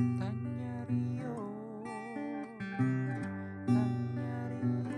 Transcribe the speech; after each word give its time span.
Tanya 0.00 0.80
Rio. 0.88 1.36
Tanya 3.68 4.40
Rio. 4.48 4.88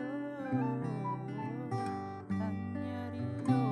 Tanya 2.30 3.02
Rio. 3.10 3.62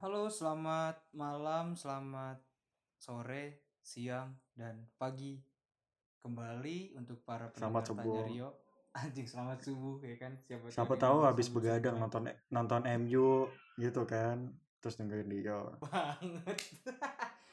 Halo 0.00 0.32
selamat 0.32 0.96
malam 1.12 1.76
Selamat 1.76 2.40
sore 2.96 3.68
Siang 3.84 4.32
dan 4.56 4.88
pagi. 4.96 5.44
Kembali 6.24 6.96
untuk 6.96 7.20
para 7.28 7.52
Selamat 7.52 7.84
pendengar 7.84 8.00
Tanya 8.00 8.16
subuh. 8.16 8.24
Rio. 8.32 8.48
Anjing 9.04 9.28
selamat 9.28 9.60
subuh 9.60 10.00
ya 10.08 10.16
kan? 10.16 10.40
Siapa, 10.48 10.72
Siapa 10.72 10.94
tahu 10.96 11.28
habis 11.28 11.52
begadang 11.52 12.00
nonton 12.00 12.32
nonton 12.48 12.88
MU 13.04 13.44
gitu 13.76 14.08
kan. 14.08 14.56
Terus 14.82 14.98
dengerin 14.98 15.30
dia. 15.30 15.56
banget 15.78 16.58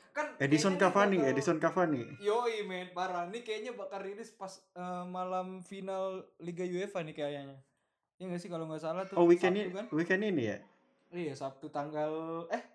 kan 0.10 0.26
Edison 0.38 0.76
Cavani, 0.76 1.16
bakal- 1.16 1.30
Edison 1.30 1.58
Cavani. 1.58 2.02
Yoi 2.20 2.66
men 2.66 2.90
parah 2.90 3.24
nih 3.24 3.40
kayaknya 3.40 3.72
bakal 3.72 4.02
rilis 4.02 4.30
pas 4.32 4.50
eh, 4.74 5.06
malam 5.06 5.62
final 5.62 6.04
Liga 6.38 6.66
UEFA 6.66 7.00
nih 7.02 7.14
kayaknya. 7.14 7.56
Ya 8.18 8.24
nggak 8.26 8.42
sih 8.42 8.50
kalau 8.50 8.66
nggak 8.66 8.82
salah 8.82 9.06
tuh. 9.06 9.16
Oh 9.16 9.24
weekend 9.24 9.56
ini, 9.56 9.70
kan? 9.70 9.86
weekend 9.90 10.26
ini 10.26 10.44
ya? 10.44 10.58
Iya 11.10 11.34
Sabtu 11.34 11.70
tanggal 11.70 12.12
eh 12.50 12.66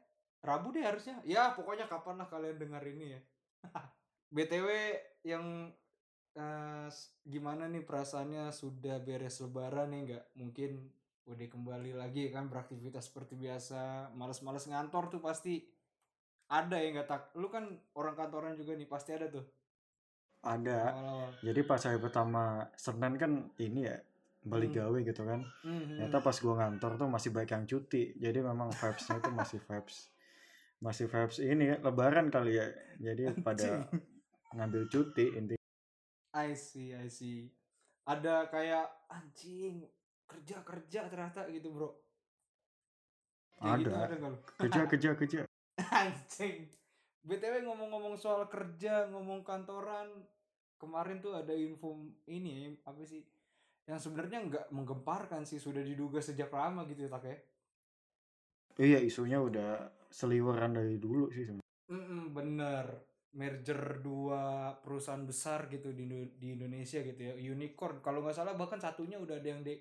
Rabu 0.41 0.71
deh 0.71 0.81
harusnya. 0.81 1.19
Ya 1.23 1.51
pokoknya 1.51 1.85
kapan 1.85 2.17
lah 2.17 2.29
kalian 2.29 2.57
dengar 2.57 2.81
ini 2.83 3.13
ya. 3.13 3.21
BTW 4.31 4.69
yang 5.23 5.75
eh, 6.33 6.87
s- 6.87 7.13
gimana 7.23 7.67
nih 7.67 7.83
perasaannya 7.83 8.49
sudah 8.51 8.99
beres 8.99 9.39
lebaran 9.39 9.91
nih 9.91 10.01
nggak 10.07 10.25
mungkin 10.35 10.71
udah 11.25 11.49
kembali 11.49 11.97
lagi 11.97 12.29
kan 12.29 12.53
beraktivitas 12.53 13.09
seperti 13.09 13.41
biasa 13.41 14.13
males-males 14.13 14.69
ngantor 14.69 15.09
tuh 15.09 15.21
pasti 15.25 15.65
ada 16.53 16.77
ya 16.77 16.93
nggak 16.93 17.09
tak 17.09 17.23
lu 17.41 17.49
kan 17.49 17.65
orang 17.97 18.13
kantoran 18.13 18.53
juga 18.53 18.77
nih 18.77 18.85
pasti 18.85 19.17
ada 19.17 19.33
tuh 19.33 19.45
Ada. 20.45 20.93
awal-awal 20.93 21.33
Jadi 21.41 21.61
pas 21.65 21.81
hari 21.81 21.97
pertama 21.97 22.69
Senin 22.77 23.17
kan 23.17 23.49
ini 23.57 23.89
ya 23.89 23.97
balik 24.45 24.77
Hmm. 24.77 24.93
gawe 24.93 24.99
gitu 25.01 25.25
kan. 25.25 25.41
Mhm. 25.65 25.97
Ternyata 25.97 26.21
pas 26.21 26.37
gua 26.37 26.55
ngantor 26.61 27.01
tuh 27.01 27.09
masih 27.09 27.33
baik 27.33 27.57
yang 27.57 27.65
cuti. 27.65 28.13
Jadi 28.21 28.45
memang 28.45 28.69
vibes-nya 28.69 29.25
tuh 29.25 29.33
masih 29.33 29.57
vibes 29.65 30.13
masih 30.85 31.09
vibes 31.09 31.41
ini 31.41 31.73
ya, 31.73 31.77
lebaran 31.81 32.29
kali 32.29 32.61
ya. 32.61 32.69
Jadi 33.01 33.25
pada 33.47 33.89
ngambil 34.53 34.85
cuti 34.93 35.33
inti 35.33 35.57
I 36.37 36.53
see, 36.53 36.93
I 36.93 37.09
see. 37.09 37.49
Ada 38.05 38.45
kayak 38.53 38.85
anjing 39.09 39.89
kerja 40.25 40.57
kerja 40.65 41.01
ternyata 41.09 41.47
gitu 41.53 41.69
bro. 41.73 41.91
Kayak 43.59 43.75
gitu 43.81 43.91
Ada. 43.91 44.17
lu? 44.19 44.37
kerja 44.59 44.81
kerja 44.93 45.11
kerja. 45.17 45.41
Anjing. 45.79 46.71
BTW 47.25 47.65
ngomong-ngomong 47.65 48.21
soal 48.21 48.45
kerja, 48.53 49.09
ngomong 49.09 49.41
kantoran, 49.49 50.13
kemarin 50.77 51.25
tuh 51.25 51.33
ada 51.33 51.57
info 51.57 51.97
ini 52.29 52.51
ya, 52.53 52.69
apa 52.85 53.01
sih? 53.01 53.25
Yang 53.89 54.09
sebenarnya 54.09 54.39
nggak 54.45 54.67
menggemparkan 54.69 55.49
sih, 55.49 55.57
sudah 55.57 55.81
diduga 55.81 56.21
sejak 56.21 56.53
lama 56.53 56.85
gitu 56.85 57.09
ya, 57.09 57.11
tak 57.11 57.25
ya? 57.25 57.37
Iya 58.77 58.99
isunya 59.01 59.41
udah 59.41 59.89
seliweran 60.13 60.77
dari 60.77 61.01
dulu 61.01 61.33
sih 61.33 61.49
sebenarnya. 61.49 61.65
Mm-mm, 61.89 62.23
bener. 62.37 62.87
Merger 63.35 63.99
dua 63.99 64.71
perusahaan 64.79 65.27
besar 65.27 65.67
gitu 65.67 65.91
di, 65.91 66.07
di 66.39 66.55
Indonesia 66.55 67.03
gitu 67.03 67.19
ya. 67.19 67.35
Unicorn. 67.35 67.99
Kalau 68.05 68.23
nggak 68.23 68.37
salah 68.37 68.55
bahkan 68.55 68.79
satunya 68.79 69.19
udah 69.19 69.41
ada 69.43 69.49
yang 69.49 69.63
de, 69.67 69.81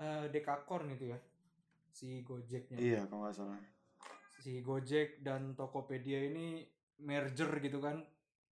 eh, 0.00 0.26
dekakorn 0.32 0.92
gitu 0.96 1.12
ya. 1.12 1.18
Si 1.92 2.20
Gojeknya. 2.22 2.76
Iya 2.76 3.00
kalau 3.08 3.26
nggak 3.26 3.34
salah. 3.36 3.60
Si 4.40 4.60
Gojek 4.60 5.24
dan 5.24 5.56
Tokopedia 5.56 6.28
ini 6.28 6.64
merger 7.00 7.50
gitu 7.60 7.80
kan. 7.80 8.04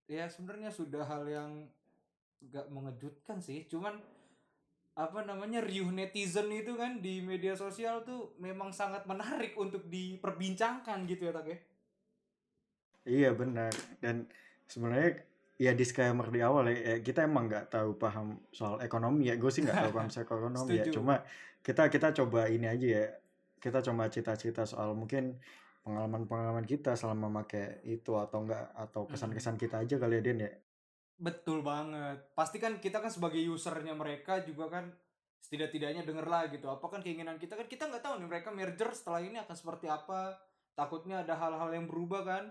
Ya 0.09 0.29
sebenarnya 0.29 0.73
sudah 0.73 1.05
hal 1.05 1.25
yang 1.29 1.69
nggak 2.41 2.67
mengejutkan 2.73 3.41
sih. 3.41 3.65
Cuman 3.69 4.01
apa 4.95 5.27
namanya 5.27 5.59
riuh 5.59 5.91
netizen 5.91 6.47
itu 6.55 6.79
kan 6.79 7.03
di 7.03 7.19
media 7.19 7.59
sosial 7.59 8.07
tuh 8.07 8.39
memang 8.39 8.71
sangat 8.71 9.03
menarik 9.11 9.59
untuk 9.59 9.91
diperbincangkan 9.91 11.03
gitu 11.11 11.29
ya 11.29 11.33
tak 11.35 11.47
ya. 11.51 11.59
Iya 13.05 13.31
benar 13.37 13.75
dan 14.01 14.31
sebenarnya 14.71 15.27
ya 15.55 15.71
disclaimer 15.71 16.27
di 16.35 16.43
awal 16.43 16.67
ya, 16.71 16.75
ya, 16.75 16.97
kita 16.99 17.25
emang 17.25 17.47
nggak 17.47 17.71
tahu 17.71 17.95
paham 17.95 18.43
soal 18.51 18.83
ekonomi 18.83 19.31
ya 19.31 19.39
gue 19.39 19.51
sih 19.55 19.63
nggak 19.63 19.87
tahu 19.87 19.93
paham 19.95 20.11
soal 20.11 20.27
ekonomi 20.27 20.83
ya 20.83 20.85
cuma 20.91 21.23
kita 21.63 21.87
kita 21.89 22.11
coba 22.11 22.51
ini 22.51 22.67
aja 22.67 22.87
ya 22.87 23.05
kita 23.63 23.79
coba 23.81 24.11
cerita-cerita 24.11 24.67
soal 24.67 24.99
mungkin 24.99 25.39
pengalaman-pengalaman 25.87 26.67
kita 26.67 26.99
selama 26.99 27.31
pakai 27.45 27.87
itu 27.87 28.19
atau 28.19 28.43
enggak 28.43 28.73
atau 28.75 29.07
kesan-kesan 29.07 29.55
kita 29.55 29.85
aja 29.85 29.95
kali 30.01 30.19
ya 30.19 30.23
Den 30.25 30.41
ya 30.43 30.53
Betul 31.15 31.63
banget. 31.63 32.19
Pasti 32.35 32.59
kan 32.59 32.83
kita 32.83 32.99
kan 32.99 33.11
sebagai 33.11 33.39
usernya 33.47 33.95
mereka 33.95 34.43
juga 34.43 34.67
kan 34.67 34.91
setidak-tidaknya 35.39 36.03
denger 36.03 36.27
lah 36.27 36.51
gitu. 36.51 36.67
Apa 36.67 36.91
kan 36.91 37.01
keinginan 37.05 37.39
kita 37.39 37.55
kan 37.55 37.71
kita 37.71 37.87
nggak 37.87 38.03
tahu 38.03 38.19
nih 38.19 38.29
mereka 38.29 38.51
merger 38.51 38.91
setelah 38.91 39.23
ini 39.23 39.39
akan 39.39 39.55
seperti 39.55 39.87
apa. 39.87 40.35
Takutnya 40.75 41.23
ada 41.23 41.39
hal-hal 41.39 41.71
yang 41.71 41.87
berubah 41.87 42.27
kan. 42.27 42.45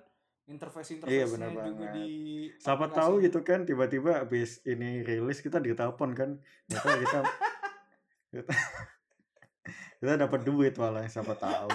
Interface-interface 0.46 1.08
Iya, 1.10 1.26
benar 1.26 1.50
juga 1.50 1.62
banget. 1.64 1.94
di 1.96 2.12
siapa 2.58 2.84
aplikasi. 2.84 3.00
tahu 3.00 3.14
gitu 3.22 3.40
kan 3.42 3.60
tiba-tiba 3.64 4.12
habis 4.20 4.60
ini 4.64 5.00
rilis 5.00 5.40
kita 5.40 5.58
ditelepon 5.58 6.12
kan 6.12 6.30
kita 6.68 6.90
kita 7.00 7.20
kita, 8.34 8.54
kita 9.98 10.14
dapat 10.20 10.42
duit 10.42 10.76
malah 10.76 11.06
siapa 11.06 11.32
tahu 11.34 11.72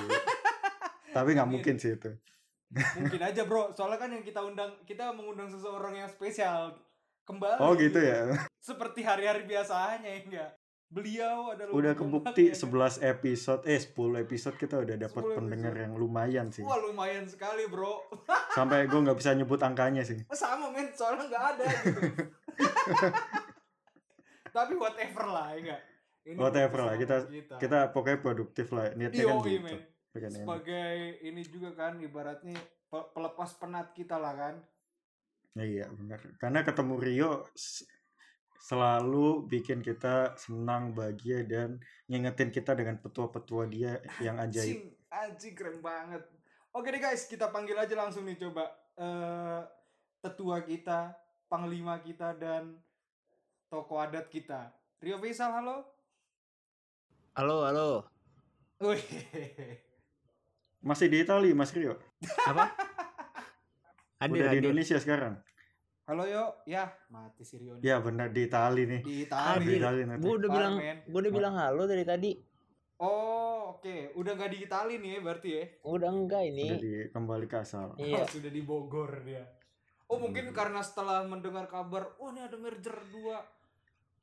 tapi 1.08 1.32
nggak 1.32 1.48
mungkin 1.48 1.76
sih 1.76 1.94
itu 1.94 2.12
Mungkin 2.68 3.24
aja 3.24 3.48
bro. 3.48 3.72
Soalnya 3.72 3.96
kan 3.96 4.12
yang 4.12 4.20
kita 4.20 4.44
undang 4.44 4.76
kita 4.84 5.08
mengundang 5.10 5.48
seseorang 5.48 5.96
yang 5.96 6.04
spesial 6.04 6.76
kembali. 7.24 7.56
oh 7.58 7.72
gitu 7.72 7.96
ya 7.96 8.28
Seperti 8.60 9.00
hari-hari 9.00 9.48
biasanya 9.48 10.04
ya 10.04 10.20
enggak. 10.20 10.50
Beliau 10.88 11.52
adalah 11.52 11.68
udah 11.68 11.92
kebukti 11.92 12.48
ya. 12.48 12.56
kan? 12.56 12.96
11 12.96 13.04
episode 13.06 13.62
eh 13.64 13.76
10 13.76 13.92
episode 14.18 14.56
kita 14.56 14.76
udah 14.78 14.96
dapat 14.98 15.20
10 15.22 15.36
pendengar 15.36 15.70
episode. 15.70 15.84
yang 15.84 15.92
lumayan 15.94 16.46
sih. 16.48 16.64
Wah 16.64 16.80
lumayan 16.80 17.28
sekali 17.28 17.68
bro. 17.68 18.08
sampai 18.56 18.88
gue 18.88 18.96
nggak 18.98 19.14
bisa 19.14 19.36
nyebut 19.36 19.60
angkanya 19.60 20.00
sih. 20.00 20.16
Sama 20.30 20.72
men. 20.72 20.88
Soalnya 20.90 21.28
nggak 21.28 21.44
ada 21.46 21.64
gitu. 21.68 22.00
Tapi 24.50 24.74
whatever 24.74 25.24
lah 25.28 25.52
ya 25.52 25.60
enggak 25.60 25.80
ini 26.24 26.36
Whatever 26.36 26.78
lah, 26.82 26.94
kesalahan 26.94 27.24
kita- 27.32 27.58
kita. 27.58 27.80
pokoknya 27.88 28.18
produktif 28.18 28.66
lah 28.68 28.92
niatnya 28.92 29.24
kan 29.24 29.38
gitu. 29.40 29.76
enak. 30.18 30.34
sebagai 30.34 30.96
ini 31.22 31.40
juga 31.42 31.70
kan 31.72 31.96
ibaratnya 31.96 32.56
pe- 32.84 33.08
pelepas 33.12 33.48
penat 33.54 33.92
kita 33.92 34.16
lah 34.16 34.34
kan. 34.34 34.54
Iya 35.54 35.88
benar. 35.90 36.20
Karena 36.36 36.60
ketemu 36.62 36.94
Rio 36.96 37.30
selalu 38.58 39.46
bikin 39.46 39.80
kita 39.80 40.34
senang 40.34 40.92
bahagia 40.92 41.46
dan 41.46 41.78
ngingetin 42.10 42.50
kita 42.50 42.74
dengan 42.74 42.98
petua-petua 42.98 43.70
dia 43.70 44.02
yang 44.18 44.36
ajaib 44.44 44.78
anjing 44.78 44.82
anjing 45.08 45.54
keren 45.54 45.78
banget 45.78 46.22
oke 46.74 46.86
deh 46.90 47.00
guys 47.00 47.24
kita 47.30 47.48
panggil 47.54 47.78
aja 47.78 47.94
langsung 47.94 48.26
nih 48.26 48.36
coba 48.36 48.66
eh 48.98 49.62
tetua 50.18 50.66
kita 50.66 51.14
panglima 51.46 52.02
kita 52.02 52.34
dan 52.34 52.74
tokoh 53.70 54.02
adat 54.02 54.26
kita 54.26 54.74
Rio 54.98 55.22
Faisal 55.22 55.54
halo 55.54 55.98
Halo, 57.38 57.62
halo. 57.62 58.02
Wih. 58.82 58.98
masih 60.82 61.06
di 61.06 61.22
Itali 61.22 61.54
Mas 61.54 61.70
Rio 61.70 61.94
Apa? 62.50 62.74
Hadir, 64.22 64.42
udah 64.42 64.50
di. 64.50 64.58
Indonesia 64.58 64.98
sekarang 64.98 65.38
halo 66.08 66.24
yo 66.24 66.56
ya 66.64 66.88
mati 67.12 67.44
si 67.44 67.60
Rio 67.60 67.76
ya 67.84 68.00
benar 68.00 68.32
di 68.32 68.48
Itali 68.48 68.88
nih 68.88 69.00
di 69.04 69.12
di 69.12 69.14
Itali 69.28 69.60
Hadir. 69.60 69.76
Itali 69.76 70.00
nanti 70.08 70.24
Gue 70.24 70.34
udah 70.40 70.48
bilang, 70.48 70.74
gue 71.04 71.20
udah 71.20 71.34
bilang 71.36 71.54
halo 71.60 71.82
dari 71.84 72.04
tadi. 72.08 72.32
Oh, 72.98 73.76
oke. 73.78 74.16
Udah 74.16 74.32
nggak 74.34 74.50
di 74.56 74.58
Itali 74.64 74.94
nih 74.98 75.10
ya 75.14 75.20
berarti 75.20 75.48
ya? 75.52 75.64
Udah 75.84 76.10
enggak 76.10 76.42
udah 76.48 76.50
ini. 76.50 76.66
di 76.80 76.92
kembali 77.12 77.46
ke 77.46 77.56
asal 77.60 77.94
Iya. 78.00 78.24
Oh, 78.24 78.26
sudah 78.26 78.50
di 78.50 78.62
Bogor 78.64 79.22
dia. 79.22 79.44
Oh, 80.08 80.16
mungkin 80.16 80.50
karena 80.56 80.80
setelah 80.80 81.22
mendengar 81.28 81.68
kabar, 81.68 82.16
oh 82.18 82.32
ini 82.32 82.40
ada 82.40 82.56
merger 82.56 82.96
dua 83.12 83.44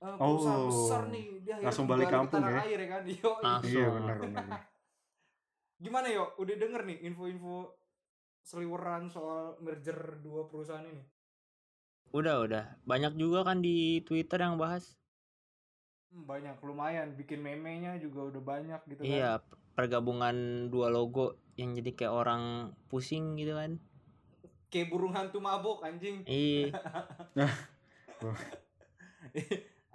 eh, 0.02 0.16
perusahaan 0.18 0.66
Oh, 0.66 0.74
besar 0.74 1.02
nih. 1.14 1.26
Dia 1.46 1.56
langsung 1.62 1.86
balik 1.86 2.10
kampung 2.10 2.42
tanah 2.42 2.52
ya? 2.52 2.62
air 2.66 2.80
ya 2.82 2.90
kan? 2.98 3.02
Yo, 3.14 3.32
Langsung. 3.46 3.70
iya 3.72 3.88
benar 3.94 4.16
benar 4.20 4.46
Gimana 5.86 6.08
yo? 6.10 6.34
Udah 6.42 6.56
denger 6.58 6.82
nih 6.82 6.98
info-info 7.14 7.78
seliweran 8.42 9.06
soal 9.08 9.54
merger 9.62 10.18
dua 10.26 10.50
perusahaan 10.50 10.84
ini? 10.84 11.15
Udah, 12.12 12.44
udah. 12.44 12.64
Banyak 12.84 13.18
juga 13.18 13.48
kan 13.48 13.64
di 13.64 14.02
Twitter 14.06 14.42
yang 14.42 14.60
bahas. 14.60 14.98
Hmm, 16.12 16.28
banyak, 16.28 16.58
lumayan. 16.62 17.16
Bikin 17.18 17.42
meme-nya 17.42 17.98
juga 17.98 18.30
udah 18.30 18.42
banyak 18.42 18.82
gitu 18.92 19.02
kan. 19.02 19.10
Iya, 19.10 19.32
pergabungan 19.74 20.68
dua 20.70 20.94
logo 20.94 21.40
yang 21.56 21.74
jadi 21.74 21.92
kayak 21.96 22.14
orang 22.14 22.74
pusing 22.92 23.40
gitu 23.40 23.56
kan. 23.56 23.80
Kayak 24.70 24.92
burung 24.92 25.16
hantu 25.16 25.40
mabok 25.40 25.82
anjing. 25.88 26.22
Iya. 26.28 26.76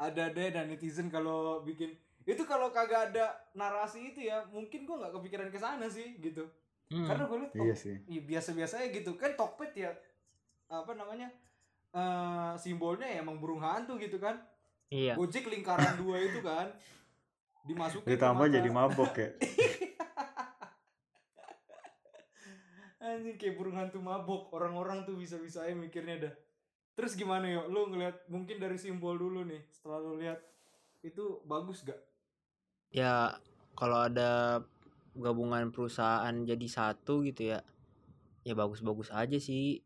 ada 0.01 0.33
deh 0.33 0.49
dan 0.49 0.69
netizen 0.69 1.13
kalau 1.13 1.61
bikin 1.61 1.93
itu 2.25 2.41
kalau 2.49 2.73
kagak 2.73 3.13
ada 3.13 3.37
narasi 3.53 4.13
itu 4.13 4.29
ya 4.29 4.45
mungkin 4.49 4.89
gua 4.89 5.05
nggak 5.05 5.13
kepikiran 5.21 5.49
ke 5.53 5.61
sana 5.61 5.89
sih 5.89 6.17
gitu 6.21 6.49
Hmm. 6.91 7.07
Karena 7.07 7.25
gue 7.31 7.39
liat 7.39 7.55
Iya 7.55 7.71
oh, 7.71 7.79
sih. 7.79 7.97
iya, 8.11 8.21
biasa-biasa 8.27 8.83
aja 8.83 8.89
gitu 8.91 9.15
kan 9.15 9.39
Tokped 9.39 9.73
ya 9.79 9.95
apa 10.67 10.91
namanya 10.99 11.31
eh 11.91 12.53
simbolnya 12.55 13.07
ya 13.11 13.23
emang 13.23 13.43
burung 13.43 13.63
hantu 13.63 13.99
gitu 13.99 14.23
kan. 14.23 14.39
Iya. 14.91 15.15
Gojek 15.15 15.47
lingkaran 15.47 15.99
dua 15.99 16.19
itu 16.19 16.43
kan 16.43 16.71
dimasukin 17.67 18.11
Ditambah 18.11 18.47
jadi 18.51 18.71
mabok 18.71 19.13
ya. 19.19 19.31
Anjing 23.01 23.39
kayak 23.41 23.55
burung 23.59 23.79
hantu 23.79 23.99
mabok. 24.03 24.51
Orang-orang 24.55 25.07
tuh 25.07 25.19
bisa-bisa 25.19 25.67
aja 25.67 25.75
mikirnya 25.75 26.31
dah. 26.31 26.35
Terus 26.95 27.17
gimana 27.17 27.49
yuk? 27.49 27.67
Lu 27.73 27.89
ngeliat 27.91 28.29
mungkin 28.29 28.61
dari 28.61 28.77
simbol 28.77 29.17
dulu 29.17 29.47
nih. 29.47 29.63
Setelah 29.73 29.99
lu 30.05 30.21
lihat 30.21 30.39
itu 31.01 31.41
bagus 31.49 31.83
gak? 31.87 31.97
Ya 32.93 33.41
kalau 33.79 34.05
ada 34.05 34.63
gabungan 35.17 35.71
perusahaan 35.73 36.35
jadi 36.45 36.67
satu 36.69 37.25
gitu 37.27 37.57
ya. 37.57 37.65
Ya 38.47 38.55
bagus-bagus 38.59 39.11
aja 39.15 39.39
sih 39.39 39.81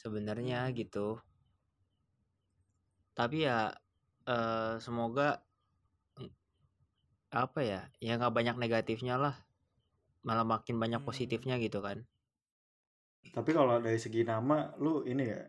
sebenarnya 0.00 0.60
Hmm. 0.66 0.76
gitu. 0.80 1.06
Tapi 3.18 3.36
ya 3.46 3.58
eh, 4.34 4.74
semoga 4.84 5.28
mm, 6.18 6.30
apa 7.44 7.60
ya? 7.72 7.80
Ya 8.06 8.12
nggak 8.18 8.34
banyak 8.38 8.56
negatifnya 8.62 9.14
lah. 9.24 9.34
Malah 10.26 10.46
makin 10.54 10.76
banyak 10.82 11.00
Hmm. 11.00 11.08
positifnya 11.08 11.54
gitu 11.64 11.78
kan. 11.86 11.98
Tapi 13.36 13.50
kalau 13.58 13.74
dari 13.86 13.98
segi 14.04 14.22
nama, 14.32 14.56
lu 14.84 14.94
ini 15.12 15.24
ya, 15.32 15.40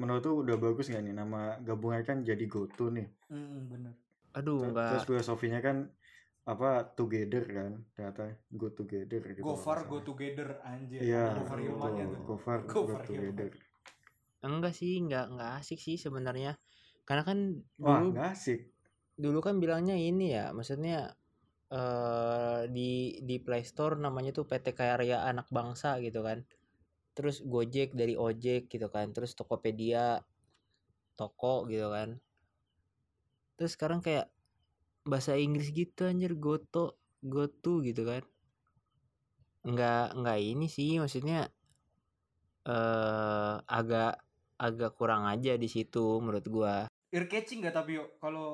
menurut 0.00 0.22
lu 0.28 0.34
udah 0.44 0.56
bagus 0.64 0.86
nggak 0.90 1.04
nih 1.06 1.14
nama 1.20 1.40
gabungan 1.68 2.02
kan 2.08 2.18
jadi 2.30 2.44
GoTo 2.54 2.86
nih. 2.96 3.08
Hmm, 3.30 3.66
bener. 3.70 3.94
Aduh 4.38 4.58
Ter- 4.60 4.70
nggak 4.72 4.86
Terus 4.88 5.04
filosofinya 5.08 5.60
kan 5.66 5.76
apa 6.46 6.94
together 6.94 7.42
kan 7.50 7.72
ternyata 7.94 8.38
go 8.54 8.70
together 8.70 9.18
gitu 9.34 9.42
Go 9.42 9.54
far, 9.58 9.82
go 9.90 9.98
together 10.00 10.62
anjir. 10.62 11.02
Iya, 11.02 11.34
Go 11.34 11.42
far 11.50 11.58
betul. 11.58 11.66
Hilmannya 11.74 12.04
tuh. 12.06 12.20
Go 12.22 12.36
far, 12.38 12.58
Go 12.62 12.80
go 12.86 12.94
far 12.94 13.02
together. 13.02 13.50
enggak 14.46 14.74
sih 14.78 15.02
nggak 15.02 15.24
nggak 15.34 15.50
asik 15.58 15.78
sih 15.82 15.96
sebenarnya. 15.98 16.54
Karena 17.02 17.22
kan 17.26 17.38
Wah, 17.82 17.98
dulu 17.98 18.14
nggak 18.14 18.28
asik. 18.34 18.60
dulu 19.16 19.38
kan 19.42 19.56
bilangnya 19.58 19.96
ini 19.96 20.36
ya 20.36 20.52
maksudnya 20.52 21.16
eh 21.72 22.62
di 22.70 23.16
di 23.26 23.36
Play 23.42 23.64
Store 23.66 23.96
namanya 23.98 24.30
tuh 24.36 24.46
PT 24.46 24.70
Karya 24.76 25.24
Anak 25.26 25.48
Bangsa 25.50 25.98
gitu 26.04 26.20
kan 26.22 26.46
terus 27.16 27.40
Gojek 27.42 27.96
dari 27.96 28.14
ojek 28.14 28.68
gitu 28.70 28.86
kan 28.92 29.10
terus 29.16 29.32
Tokopedia 29.34 30.20
toko 31.18 31.64
gitu 31.66 31.88
kan 31.90 32.20
terus 33.56 33.72
sekarang 33.74 34.04
kayak 34.04 34.28
bahasa 35.10 35.32
Inggris 35.44 35.68
gitu 35.80 36.00
anjir 36.10 36.32
goto 36.44 36.84
gotu 37.34 37.72
gitu 37.88 38.02
kan 38.10 38.22
nggak 39.70 40.04
nggak 40.18 40.38
ini 40.50 40.66
sih 40.76 40.90
maksudnya 41.02 41.38
eh 42.74 43.54
agak 43.78 44.12
agak 44.66 44.90
kurang 44.98 45.22
aja 45.32 45.52
di 45.62 45.68
situ 45.74 46.04
menurut 46.22 46.46
gua 46.54 46.74
Ear 47.14 47.24
catching 47.30 47.60
gak 47.64 47.76
tapi 47.78 47.98
yuk? 47.98 48.08
Kalau 48.22 48.48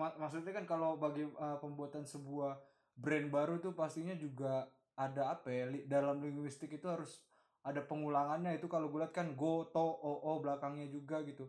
mak- 0.00 0.16
maksudnya 0.20 0.52
kan 0.56 0.64
kalau 0.68 0.90
bagi 1.00 1.24
uh, 1.26 1.56
pembuatan 1.62 2.04
sebuah 2.04 2.52
brand 2.96 3.28
baru 3.32 3.54
tuh 3.64 3.72
pastinya 3.80 4.14
juga 4.16 4.68
ada 4.96 5.22
apa 5.36 5.48
ya? 5.52 5.64
dalam 5.88 6.16
linguistik 6.24 6.70
itu 6.78 6.86
harus 6.88 7.24
ada 7.66 7.80
pengulangannya 7.90 8.56
itu 8.58 8.66
kalau 8.70 8.86
gue 8.92 9.00
lihat 9.02 9.12
kan 9.18 9.34
go 9.34 9.66
to 9.74 9.82
o 9.82 10.12
o 10.28 10.32
belakangnya 10.44 10.86
juga 10.96 11.16
gitu. 11.24 11.44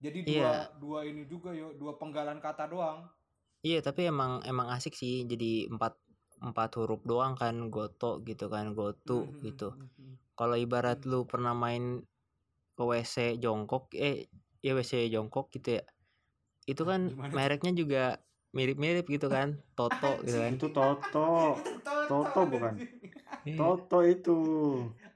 Jadi 0.00 0.18
dua 0.24 0.50
Iya. 0.50 0.72
dua 0.82 0.98
ini 1.04 1.22
juga 1.28 1.52
yuk, 1.52 1.76
dua 1.80 1.92
penggalan 2.00 2.40
kata 2.40 2.64
doang. 2.72 2.98
Iya 3.60 3.84
tapi 3.84 4.08
emang 4.08 4.40
emang 4.42 4.72
asik 4.72 4.96
sih 4.96 5.28
jadi 5.28 5.68
empat 5.68 5.92
empat 6.40 6.70
huruf 6.80 7.04
doang 7.04 7.36
kan 7.36 7.68
goto 7.68 8.24
gitu 8.24 8.48
kan 8.48 8.72
gotu 8.72 9.28
Hmm, 9.28 9.44
gitu. 9.44 9.68
hmm, 9.76 9.84
hmm, 9.84 9.90
hmm. 10.00 10.14
Kalau 10.32 10.56
ibarat 10.56 11.04
Hmm. 11.04 11.08
lu 11.12 11.20
pernah 11.28 11.52
main 11.52 12.00
ke 12.72 12.82
WC 12.82 13.36
jongkok 13.36 13.92
eh 13.92 14.32
ya 14.64 14.72
WC 14.72 15.12
jongkok 15.12 15.52
gitu 15.52 15.76
ya. 15.76 15.82
Itu 16.64 16.88
kan 16.88 17.12
Gimana 17.12 17.32
mereknya 17.36 17.72
juga 17.76 18.02
mirip-mirip 18.56 19.04
gitu 19.04 19.28
kan. 19.28 19.60
Toto 19.76 20.24
gitu 20.24 20.40
kan. 20.40 20.52
Itu 20.56 20.72
Toto. 20.72 21.60
Itu 21.60 21.92
Toto 22.08 22.40
bukan? 22.48 22.80
Iya. 23.44 23.56
Toto 23.60 23.98
itu. 24.00 24.38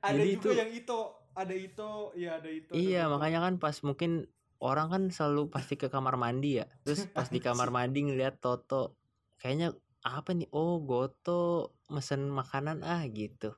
Ada 0.04 0.20
Jadi 0.20 0.28
juga 0.28 0.36
itu- 0.36 0.54
yang 0.60 0.72
itu, 0.76 0.98
ada 1.32 1.54
itu, 1.56 1.90
ya 2.20 2.30
ada 2.36 2.50
itu. 2.52 2.72
ada 2.72 2.76
Iya 2.76 3.02
makanya 3.08 3.40
kan 3.40 3.54
pas 3.56 3.80
mungkin 3.80 4.28
orang 4.60 4.86
kan 4.92 5.02
selalu 5.10 5.50
pasti 5.50 5.74
ke 5.74 5.90
kamar 5.90 6.14
mandi 6.20 6.60
ya. 6.62 6.66
Terus 6.86 7.06
pas 7.16 7.26
di 7.30 7.40
kamar 7.42 7.72
mandi 7.74 8.06
ngeliat 8.06 8.38
Toto 8.38 8.98
kayaknya 9.40 9.74
apa 10.04 10.36
nih? 10.36 10.48
Oh 10.52 10.78
Goto 10.84 11.74
mesen 11.90 12.28
makanan 12.28 12.84
ah 12.84 13.02
gitu. 13.08 13.56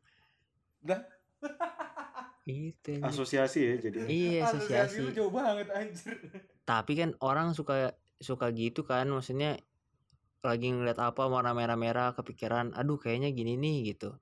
Lah. 0.87 1.03
Itu. 2.47 3.03
Asosiasi 3.03 3.59
ya 3.59 3.75
jadi. 3.83 3.99
Iya 4.07 4.41
Asosiasi 4.47 5.03
asosiasi. 5.03 5.17
jauh 5.19 5.35
banget 5.35 5.67
anjir. 5.75 6.15
Tapi 6.63 6.93
kan 6.95 7.11
orang 7.19 7.55
suka 7.59 7.99
suka 8.23 8.55
gitu 8.55 8.87
kan, 8.87 9.11
maksudnya 9.11 9.59
lagi 10.47 10.71
ngeliat 10.71 11.03
apa 11.03 11.27
warna 11.27 11.51
merah-merah 11.53 12.15
kepikiran, 12.15 12.71
aduh 12.79 13.03
kayaknya 13.03 13.35
gini 13.35 13.59
nih 13.59 13.95
gitu. 13.95 14.15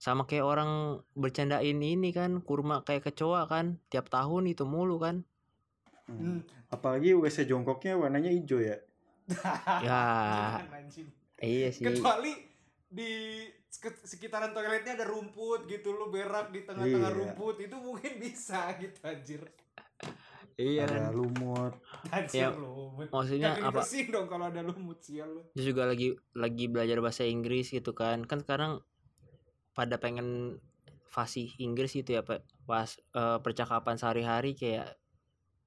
Sama 0.00 0.24
kayak 0.24 0.44
orang 0.44 1.00
bercandain 1.12 1.76
ini 1.76 2.10
kan, 2.16 2.40
kurma 2.40 2.80
kayak 2.84 3.12
kecoa 3.12 3.44
kan, 3.48 3.80
tiap 3.92 4.08
tahun 4.08 4.48
itu 4.52 4.64
mulu 4.64 4.96
kan. 5.00 5.24
Hmm. 6.06 6.40
Apalagi 6.66 7.12
WC 7.12 7.44
jongkoknya 7.44 7.94
warnanya 7.94 8.30
hijau 8.30 8.58
ya. 8.58 8.78
Ya, 9.82 10.02
Jangan, 10.62 10.86
iya 11.42 11.68
sih. 11.68 11.82
Kecuali 11.82 12.32
di 12.86 13.42
sek- 13.66 14.06
sekitaran 14.06 14.54
toiletnya 14.54 14.94
ada 14.94 15.04
rumput 15.04 15.66
gitu 15.66 15.90
lu 15.90 16.08
berak 16.08 16.54
di 16.54 16.62
tengah-tengah 16.62 17.10
Iya. 17.10 17.18
rumput 17.18 17.56
itu 17.58 17.76
mungkin 17.76 18.12
bisa 18.16 18.70
gitu 18.78 18.98
anjir. 19.02 19.42
Iya 20.56 20.88
Ada 20.88 21.12
lumut. 21.12 21.76
Anjir 22.08 22.48
Ya, 22.48 22.48
lumut. 22.48 23.10
Maksudnya 23.12 23.52
Kagak 23.52 23.60
apa? 23.60 23.70
dibersihin 23.76 24.08
dong 24.08 24.26
kalau 24.26 24.44
ada 24.46 24.62
lumut 24.62 24.98
sial 25.02 25.28
lu. 25.28 25.42
Juga 25.52 25.84
lagi 25.84 26.16
lagi 26.32 26.64
belajar 26.64 26.96
bahasa 27.02 27.28
Inggris 27.28 27.68
gitu 27.68 27.92
kan. 27.92 28.24
Kan 28.24 28.40
sekarang 28.40 28.80
pada 29.76 30.00
pengen 30.00 30.56
fasih 31.04 31.52
Inggris 31.58 31.92
gitu 31.92 32.16
ya, 32.16 32.24
Pak. 32.24 32.40
Pas 32.64 32.88
eh, 32.96 33.38
percakapan 33.42 34.00
sehari-hari 34.00 34.56
kayak 34.56 34.96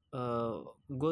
eh 0.10 0.56
go 0.90 1.12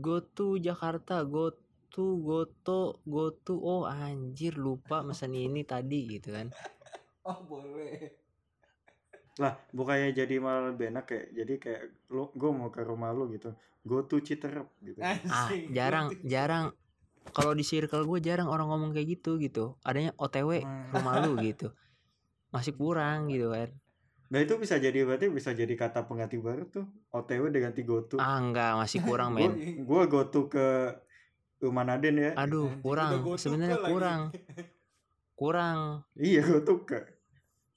go 0.00 0.16
to 0.20 0.60
Jakarta, 0.60 1.24
go 1.24 1.52
to 1.96 2.20
goto 2.20 3.00
go 3.08 3.32
to 3.32 3.56
oh 3.56 3.88
anjir 3.88 4.52
lupa 4.60 5.00
mesen 5.00 5.32
ini 5.48 5.64
tadi 5.64 6.04
gitu 6.18 6.36
kan. 6.36 6.52
Oh 7.24 7.40
boleh. 7.48 8.12
Lah, 9.36 9.52
bukannya 9.68 10.16
jadi 10.16 10.40
malah 10.40 10.72
lebih 10.72 10.88
enak 10.92 11.04
kayak 11.12 11.26
jadi 11.36 11.54
kayak 11.60 11.82
lu 12.08 12.32
gue 12.32 12.50
mau 12.52 12.72
ke 12.72 12.80
rumah 12.84 13.12
lu 13.12 13.28
gitu. 13.32 13.52
Go 13.84 14.04
to 14.04 14.20
Citerep 14.20 14.68
gitu. 14.80 15.00
Ah, 15.00 15.48
Anjing. 15.52 15.72
jarang 15.72 16.06
jarang 16.24 16.64
kalau 17.36 17.52
di 17.52 17.60
circle 17.60 18.08
gue 18.08 18.20
jarang 18.24 18.48
orang 18.48 18.68
ngomong 18.68 18.90
kayak 18.96 19.20
gitu 19.20 19.36
gitu. 19.36 19.76
Adanya 19.84 20.16
OTW 20.16 20.64
Nah, 20.64 20.88
rumah 20.92 21.14
lu 21.24 21.36
gitu. 21.44 21.72
Masih 22.54 22.72
kurang 22.76 23.28
gitu 23.28 23.52
kan. 23.52 23.72
Nah 24.26 24.38
itu 24.38 24.54
bisa 24.56 24.76
jadi 24.76 25.02
berarti 25.02 25.26
bisa 25.28 25.50
jadi 25.50 25.70
kata 25.70 26.02
pengganti 26.02 26.36
baru 26.36 26.66
tuh. 26.66 26.84
OTW 27.10 27.48
diganti 27.48 27.82
go 27.82 28.02
to. 28.02 28.16
Ah 28.16 28.36
enggak, 28.36 28.74
masih 28.76 28.98
kurang 29.08 29.32
men. 29.32 29.54
gue 29.78 30.02
go 30.06 30.22
to 30.24 30.46
ke 30.46 30.96
rumah 31.58 31.82
Naden 31.82 32.16
ya. 32.16 32.30
Aduh, 32.36 32.68
kurang. 32.80 33.22
Sebenarnya 33.36 33.78
kurang. 33.82 34.20
Kurang. 35.34 35.78
Iya 36.12 36.42
go 36.42 36.60
to 36.60 36.74
ke. 36.82 37.00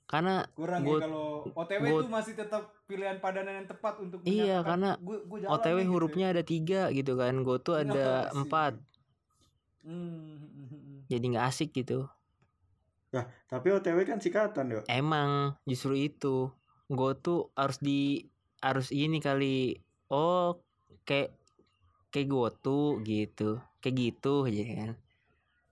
Karena 0.03 0.41
Kurang 0.51 0.81
Go- 0.81 0.97
ya 0.97 1.05
kalau 1.05 1.27
OTW 1.53 1.83
go- 1.85 2.01
itu 2.01 2.09
masih 2.09 2.33
tetap 2.33 2.73
pilihan 2.83 3.21
padanan 3.21 3.61
yang 3.61 3.69
tepat 3.69 4.01
untuk 4.01 4.25
Iya, 4.25 4.65
karena 4.65 4.97
gua- 4.97 5.21
gua 5.21 5.37
jalan 5.39 5.53
OTW 5.53 5.77
gitu 5.77 5.91
hurufnya 5.93 6.25
ya. 6.25 6.33
ada 6.33 6.43
tiga 6.43 6.81
gitu 6.89 7.13
kan. 7.13 7.33
Goto 7.45 7.71
Iya, 7.71 7.85
ada 7.85 8.05
empat. 8.33 8.73
Hmm, 9.79 10.41
hmm, 10.41 10.65
hmm. 10.65 10.97
Jadi 11.05 11.25
nggak 11.29 11.45
asik 11.45 11.69
gitu. 11.75 12.09
Tapi 13.49 13.67
OTW 13.73 14.05
kan 14.05 14.21
sikatan 14.21 14.69
yo. 14.69 14.81
Emang 14.85 15.57
justru 15.65 15.97
itu. 15.97 16.53
Goto 16.89 17.53
harus 17.53 17.77
di 17.81 18.25
harus 18.61 18.89
ini 18.93 19.17
kali. 19.21 19.77
Oh, 20.09 20.61
kayak 21.05 21.33
kayak 22.13 22.29
goto 22.29 22.97
gitu. 23.01 23.61
Kayak 23.81 23.95
gitu 23.97 24.33
aja 24.45 24.63
kan. 24.65 24.91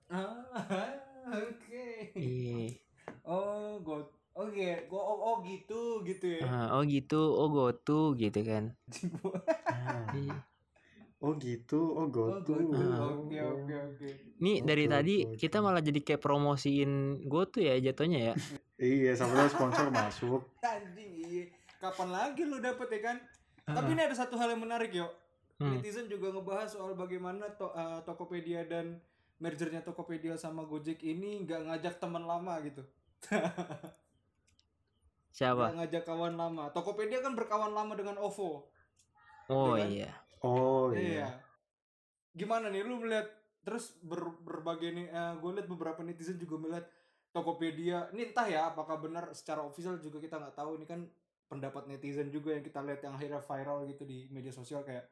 Ah, 0.07 0.39
oke. 1.45 1.87
Iya. 2.17 2.73
Oh, 3.25 3.81
go. 3.81 4.07
Oke, 4.37 4.85
go 4.85 4.97
oh, 5.01 5.17
oh 5.17 5.35
gitu 5.41 6.05
gitu 6.05 6.37
ya. 6.37 6.45
Ah, 6.45 6.77
oh 6.77 6.85
gitu. 6.85 7.17
Oh 7.33 7.49
goto 7.49 8.13
gitu 8.13 8.39
kan. 8.45 8.73
Ah, 9.69 10.09
Iya. 10.13 10.37
Oh 11.27 11.35
gitu. 11.35 11.91
Oh 11.91 12.07
go 12.07 12.31
Oh, 12.31 12.39
go. 12.39 12.55
Oke, 12.55 13.35
oke, 13.35 13.73
oke. 13.91 14.07
Nih 14.39 14.63
dari 14.63 14.87
Goto, 14.87 14.95
tadi 14.95 15.15
goto. 15.27 15.35
kita 15.35 15.57
malah 15.59 15.83
jadi 15.83 15.99
kayak 15.99 16.23
promosiin 16.23 16.91
goto 17.27 17.59
ya 17.59 17.75
jatuhnya 17.77 18.31
ya. 18.31 18.35
Iya, 18.77 19.17
sama 19.17 19.49
sponsor 19.49 19.89
masuk. 19.89 20.45
Anjing, 20.61 21.11
iya. 21.25 21.49
Kapan 21.81 22.13
lagi 22.13 22.45
lu 22.45 22.61
dapet 22.61 22.85
ya 22.93 23.01
kan? 23.09 23.17
Ah. 23.65 23.81
Tapi 23.81 23.97
ini 23.97 24.05
ada 24.05 24.13
satu 24.13 24.37
hal 24.37 24.53
yang 24.53 24.61
menarik, 24.61 24.93
yo. 24.93 25.09
Hmm. 25.57 25.73
Netizen 25.73 26.05
juga 26.05 26.29
ngebahas 26.29 26.77
soal 26.77 26.93
bagaimana 26.93 27.49
to- 27.57 27.73
eh, 27.73 28.05
Tokopedia 28.05 28.69
dan 28.69 29.01
mergernya 29.41 29.81
Tokopedia 29.81 30.37
sama 30.37 30.61
Gojek 30.61 31.01
ini 31.01 31.41
nggak 31.41 31.65
ngajak 31.65 31.97
teman 31.97 32.29
lama 32.29 32.53
gitu. 32.61 32.85
Siapa? 35.33 35.73
Dia 35.73 35.77
ngajak 35.81 36.03
kawan 36.05 36.37
lama. 36.37 36.69
Tokopedia 36.69 37.25
kan 37.25 37.33
berkawan 37.33 37.73
lama 37.73 37.97
dengan 37.97 38.21
OVO. 38.21 38.69
Oh 39.49 39.73
kan? 39.73 39.89
iya. 39.89 40.13
Oh 40.45 40.93
iya. 40.93 41.01
iya. 41.01 41.29
Gimana 42.33 42.69
nih 42.69 42.85
lu 42.85 43.01
melihat 43.01 43.29
terus 43.65 43.97
ber, 43.99 44.37
berbagai 44.41 44.93
nih 44.93 45.07
gue 45.41 45.51
lihat 45.57 45.67
beberapa 45.67 45.99
netizen 46.05 46.37
juga 46.37 46.55
melihat 46.61 46.85
Tokopedia. 47.31 48.09
Ini 48.15 48.33
entah 48.33 48.47
ya 48.49 48.71
apakah 48.71 48.97
benar 48.97 49.29
secara 49.35 49.61
official 49.61 50.01
juga 50.01 50.17
kita 50.17 50.41
nggak 50.41 50.55
tahu 50.57 50.79
ini 50.79 50.85
kan 50.87 51.05
pendapat 51.47 51.87
netizen 51.87 52.27
juga 52.27 52.55
yang 52.55 52.63
kita 52.63 52.83
lihat 52.83 53.01
yang 53.03 53.13
akhirnya 53.15 53.39
viral 53.39 53.87
gitu 53.87 54.03
di 54.03 54.27
media 54.31 54.51
sosial 54.51 54.83
kayak 54.83 55.07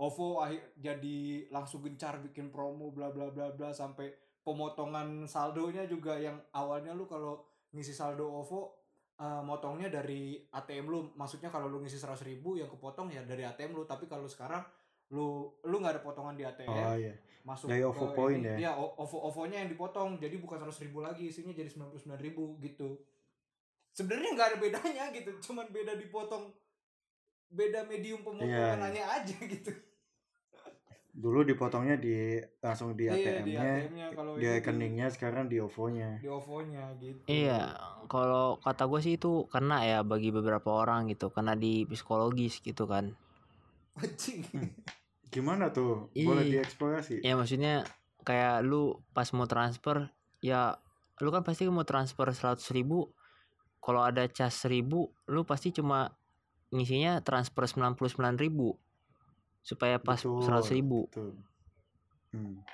OVO 0.00 0.40
akhir 0.40 0.74
jadi 0.80 1.46
langsung 1.52 1.84
gencar 1.84 2.18
bikin 2.24 2.48
promo 2.48 2.88
bla 2.90 3.12
bla 3.12 3.28
bla 3.28 3.52
bla 3.52 3.70
sampai 3.70 4.10
pemotongan 4.40 5.28
saldonya 5.28 5.84
juga 5.84 6.16
yang 6.16 6.40
awalnya 6.56 6.96
lu 6.96 7.04
kalau 7.04 7.44
ngisi 7.70 7.92
saldo 7.92 8.26
OVO 8.26 8.79
eh, 9.20 9.42
motongnya 9.44 9.92
dari 9.92 10.40
ATM 10.48 10.88
lu 10.88 11.00
maksudnya 11.14 11.52
kalau 11.52 11.68
lu 11.68 11.84
ngisi 11.84 12.00
100.000 12.00 12.24
ribu 12.24 12.56
yang 12.56 12.72
kepotong 12.72 13.12
ya 13.12 13.20
dari 13.22 13.44
ATM 13.44 13.76
lu 13.76 13.84
tapi 13.84 14.08
kalau 14.08 14.24
sekarang 14.24 14.64
lu 15.12 15.52
lu 15.66 15.76
nggak 15.78 16.00
ada 16.00 16.02
potongan 16.02 16.34
di 16.34 16.46
ATM 16.46 16.70
Oh 16.70 16.94
iya. 16.96 17.14
masuk 17.42 17.68
Dari 17.72 17.80
ke 17.82 17.88
OVO 17.88 18.06
point 18.12 18.36
ini, 18.36 18.48
ya? 18.52 18.56
Iya, 18.68 18.72
O- 18.76 18.94
OVO 19.00 19.32
OVO-nya 19.32 19.64
yang 19.64 19.70
dipotong. 19.72 20.20
Jadi 20.20 20.36
bukan 20.36 20.60
100.000 20.60 20.86
ribu 20.92 21.00
lagi, 21.00 21.24
isinya 21.24 21.50
jadi 21.50 21.72
99.000 21.72 22.20
ribu 22.20 22.44
gitu. 22.60 23.00
Sebenarnya 23.90 24.30
nggak 24.36 24.48
ada 24.54 24.58
bedanya 24.60 25.04
gitu, 25.10 25.30
cuman 25.48 25.66
beda 25.72 25.96
dipotong 25.96 26.52
beda 27.50 27.82
medium 27.88 28.22
pemotongannya 28.22 29.02
Iya, 29.02 29.16
aja 29.24 29.36
gitu. 29.40 29.72
Dulu 31.10 31.42
dipotongnya 31.42 31.98
di 31.98 32.38
langsung 32.62 32.94
di 32.94 33.10
Iya, 33.10 33.18
di 33.42 33.56
ATM-nya, 33.58 34.06
kalau 34.14 34.32
di 34.38 34.46
ini 34.46 34.46
di, 34.46 34.54
rekeningnya 34.62 35.06
sekarang 35.10 35.50
di 35.50 35.58
OVO-nya. 35.58 36.22
di 36.22 36.28
OVO-nya 36.30 36.84
gitu. 37.02 37.24
Iya, 37.26 37.74
kalau 38.10 38.58
kata 38.58 38.90
gue 38.90 39.00
sih 39.06 39.14
itu 39.14 39.46
kena 39.46 39.86
ya 39.86 39.98
bagi 40.02 40.34
beberapa 40.34 40.74
orang 40.82 41.06
gitu, 41.06 41.30
kena 41.30 41.54
di 41.54 41.86
psikologis 41.86 42.58
gitu 42.58 42.90
kan. 42.90 43.14
Gimana 45.30 45.70
tuh? 45.70 46.10
Boleh 46.18 46.50
Ih. 46.50 46.58
dieksplorasi? 46.58 47.22
Ya 47.22 47.38
maksudnya 47.38 47.86
kayak 48.26 48.66
lu 48.66 48.98
pas 49.14 49.30
mau 49.30 49.46
transfer 49.46 50.10
ya 50.44 50.76
lu 51.20 51.28
kan 51.32 51.44
pasti 51.44 51.68
mau 51.68 51.84
transfer 51.84 52.28
100 52.28 52.60
ribu 52.72 53.12
kalau 53.80 54.04
ada 54.04 54.28
cas 54.28 54.52
1000 54.64 54.88
lu 55.28 55.40
pasti 55.44 55.72
cuma 55.72 56.16
ngisinya 56.72 57.20
transfer 57.24 57.64
99 57.64 58.40
ribu 58.40 58.76
supaya 59.60 60.00
pas 60.00 60.20
100 60.20 60.76
ribu 60.76 61.08
betul. 61.08 61.36
Hmm. 62.32 62.64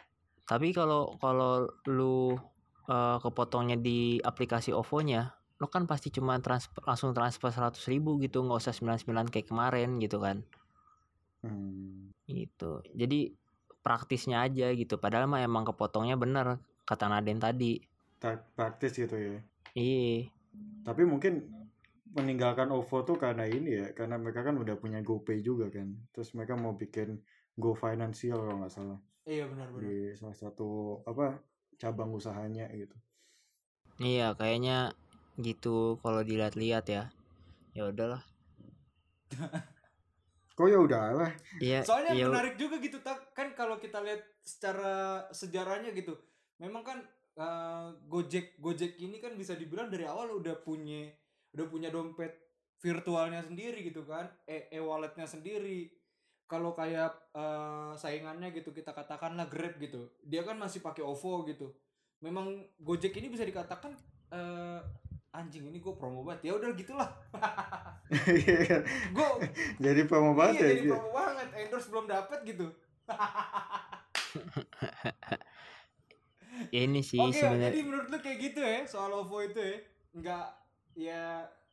tapi 0.46 0.70
kalau 0.70 1.14
kalau 1.18 1.66
lu 1.90 2.38
eh, 2.94 3.16
kepotongnya 3.24 3.76
di 3.78 4.18
aplikasi 4.22 4.70
OVO-nya 4.74 5.22
lu 5.56 5.66
kan 5.72 5.88
pasti 5.88 6.12
cuma 6.12 6.36
transfer 6.44 6.84
langsung 6.84 7.16
transfer 7.16 7.48
100 7.48 7.80
ribu 7.88 8.20
gitu 8.20 8.44
nggak 8.44 8.60
usah 8.60 8.74
99 8.76 9.26
kayak 9.32 9.48
kemarin 9.48 9.96
gitu 10.04 10.20
kan 10.20 10.44
Hmm. 11.44 12.10
gitu 12.26 12.82
jadi 12.92 13.32
praktisnya 13.86 14.42
aja 14.42 14.66
gitu 14.74 14.98
padahal 14.98 15.30
mah 15.30 15.40
emang 15.46 15.62
kepotongnya 15.62 16.18
bener 16.18 16.58
kata 16.82 17.06
Naden 17.06 17.38
tadi 17.38 17.78
Ta- 18.18 18.42
Praktis 18.56 18.96
gitu 18.96 19.14
ya. 19.14 19.36
iya 19.76 20.26
Tapi 20.86 21.02
mungkin 21.04 21.44
meninggalkan 22.16 22.72
OVO 22.72 22.98
tuh 23.04 23.16
karena 23.20 23.44
ini 23.44 23.70
ya, 23.76 23.86
karena 23.92 24.16
mereka 24.16 24.40
kan 24.46 24.56
udah 24.56 24.78
punya 24.80 25.02
GoPay 25.04 25.44
juga 25.44 25.68
kan. 25.68 25.92
Terus 26.14 26.32
mereka 26.32 26.54
mau 26.56 26.72
bikin 26.72 27.20
Go 27.58 27.76
Financial 27.76 28.38
kalau 28.40 28.56
nggak 28.62 28.72
salah 28.72 28.98
Iya 29.26 29.44
benar-benar. 29.50 29.82
di 29.84 30.16
salah 30.16 30.36
satu 30.36 31.02
apa 31.04 31.36
cabang 31.76 32.12
usahanya 32.12 32.68
gitu. 32.72 32.96
iya 34.00 34.32
kayaknya 34.36 34.92
gitu 35.40 36.00
kalau 36.00 36.24
dilihat-lihat 36.24 36.84
ya 36.88 37.04
ya 37.76 37.88
udahlah 37.88 38.24
Kok 40.56 40.72
ya 40.72 40.80
udah 40.80 41.04
lah. 41.12 41.30
iya 41.60 41.84
Soalnya 41.84 42.16
iya 42.16 42.32
menarik 42.32 42.56
juga 42.56 42.80
gitu 42.80 42.96
tak 43.04 43.36
kan 43.36 43.52
kalau 43.52 43.76
kita 43.76 44.00
lihat 44.00 44.24
secara 44.40 45.28
sejarahnya 45.28 45.92
gitu. 45.92 46.16
Memang 46.56 46.80
kan 46.80 46.98
eh, 47.36 47.88
Gojek 48.08 48.56
Gojek 48.56 48.96
ini 48.96 49.20
kan 49.20 49.36
bisa 49.36 49.52
dibilang 49.52 49.92
dari 49.92 50.08
awal 50.08 50.32
udah 50.32 50.56
punya 50.64 51.12
udah 51.52 51.66
punya 51.68 51.92
dompet 51.92 52.32
virtualnya 52.80 53.44
sendiri 53.44 53.84
gitu 53.84 54.08
kan. 54.08 54.32
E 54.48 54.72
e-walletnya 54.72 55.28
sendiri. 55.28 55.92
Kalau 56.46 56.70
kayak 56.72 57.10
eh, 57.34 57.92
saingannya 57.98 58.54
gitu 58.54 58.70
kita 58.70 58.94
katakanlah 58.94 59.46
Grab 59.50 59.74
gitu. 59.82 60.06
Dia 60.22 60.46
kan 60.46 60.56
masih 60.56 60.78
pakai 60.80 61.02
OVO 61.02 61.42
gitu. 61.46 61.74
Memang 62.22 62.46
Gojek 62.78 63.14
ini 63.18 63.28
bisa 63.28 63.42
dikatakan 63.42 63.92
eh, 64.30 64.80
anjing 65.34 65.68
ini 65.68 65.78
gue 65.78 65.94
promo 65.98 66.22
banget. 66.22 66.48
Ya 66.48 66.52
udah 66.56 66.70
gitulah. 66.72 67.10
Gue 69.16 69.28
Jadi 69.82 70.00
promo 70.06 70.32
iya 70.32 70.38
banget 70.38 70.54
ya. 70.56 70.66
jadi 70.70 70.80
gitu. 70.80 70.94
promo 70.94 71.10
banget. 71.12 71.48
Endorse 71.58 71.88
belum 71.90 72.06
dapet 72.06 72.38
gitu. 72.46 72.66
Ya 76.72 76.80
ini 76.88 77.00
sih 77.04 77.20
Oke, 77.20 77.36
sebenarnya 77.36 77.74
jadi 77.74 77.80
menurut 77.84 78.06
lu 78.08 78.18
kayak 78.18 78.38
gitu 78.40 78.60
ya 78.62 78.80
soal 78.86 79.10
OVO 79.12 79.38
itu 79.44 79.60
ya? 79.60 79.76
Nggak 80.16 80.46
ya 80.96 81.22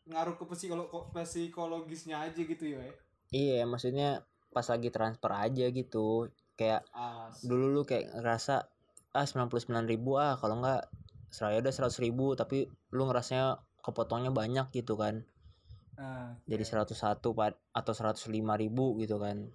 ngaruh 0.04 0.36
ke 0.36 0.44
psikolo 0.52 0.84
ko- 0.92 1.08
psikologisnya 1.16 2.20
aja 2.28 2.42
gitu 2.44 2.66
ya? 2.68 2.84
iya 3.32 3.64
maksudnya 3.64 4.22
pas 4.54 4.64
lagi 4.64 4.94
transfer 4.94 5.32
aja 5.34 5.66
gitu 5.74 6.30
kayak 6.54 6.86
As. 6.94 7.42
dulu 7.42 7.74
lu 7.74 7.82
kayak 7.84 8.14
ngerasa 8.14 8.70
ah 9.12 9.26
99 9.26 9.90
ribu 9.90 10.22
ah 10.22 10.38
kalau 10.38 10.62
enggak 10.62 10.86
seraya 11.34 11.60
udah 11.60 11.74
100 11.74 11.98
ribu 12.00 12.38
tapi 12.38 12.70
lu 12.94 13.10
ngerasanya 13.10 13.58
kepotongnya 13.82 14.30
banyak 14.30 14.70
gitu 14.72 14.96
kan 14.96 15.26
Nah, 15.94 16.34
jadi 16.50 16.66
oke. 16.66 16.90
101 16.90 17.38
pa- 17.38 17.60
atau 17.70 17.94
105 17.94 18.58
ribu 18.58 18.98
gitu 18.98 19.18
kan 19.18 19.50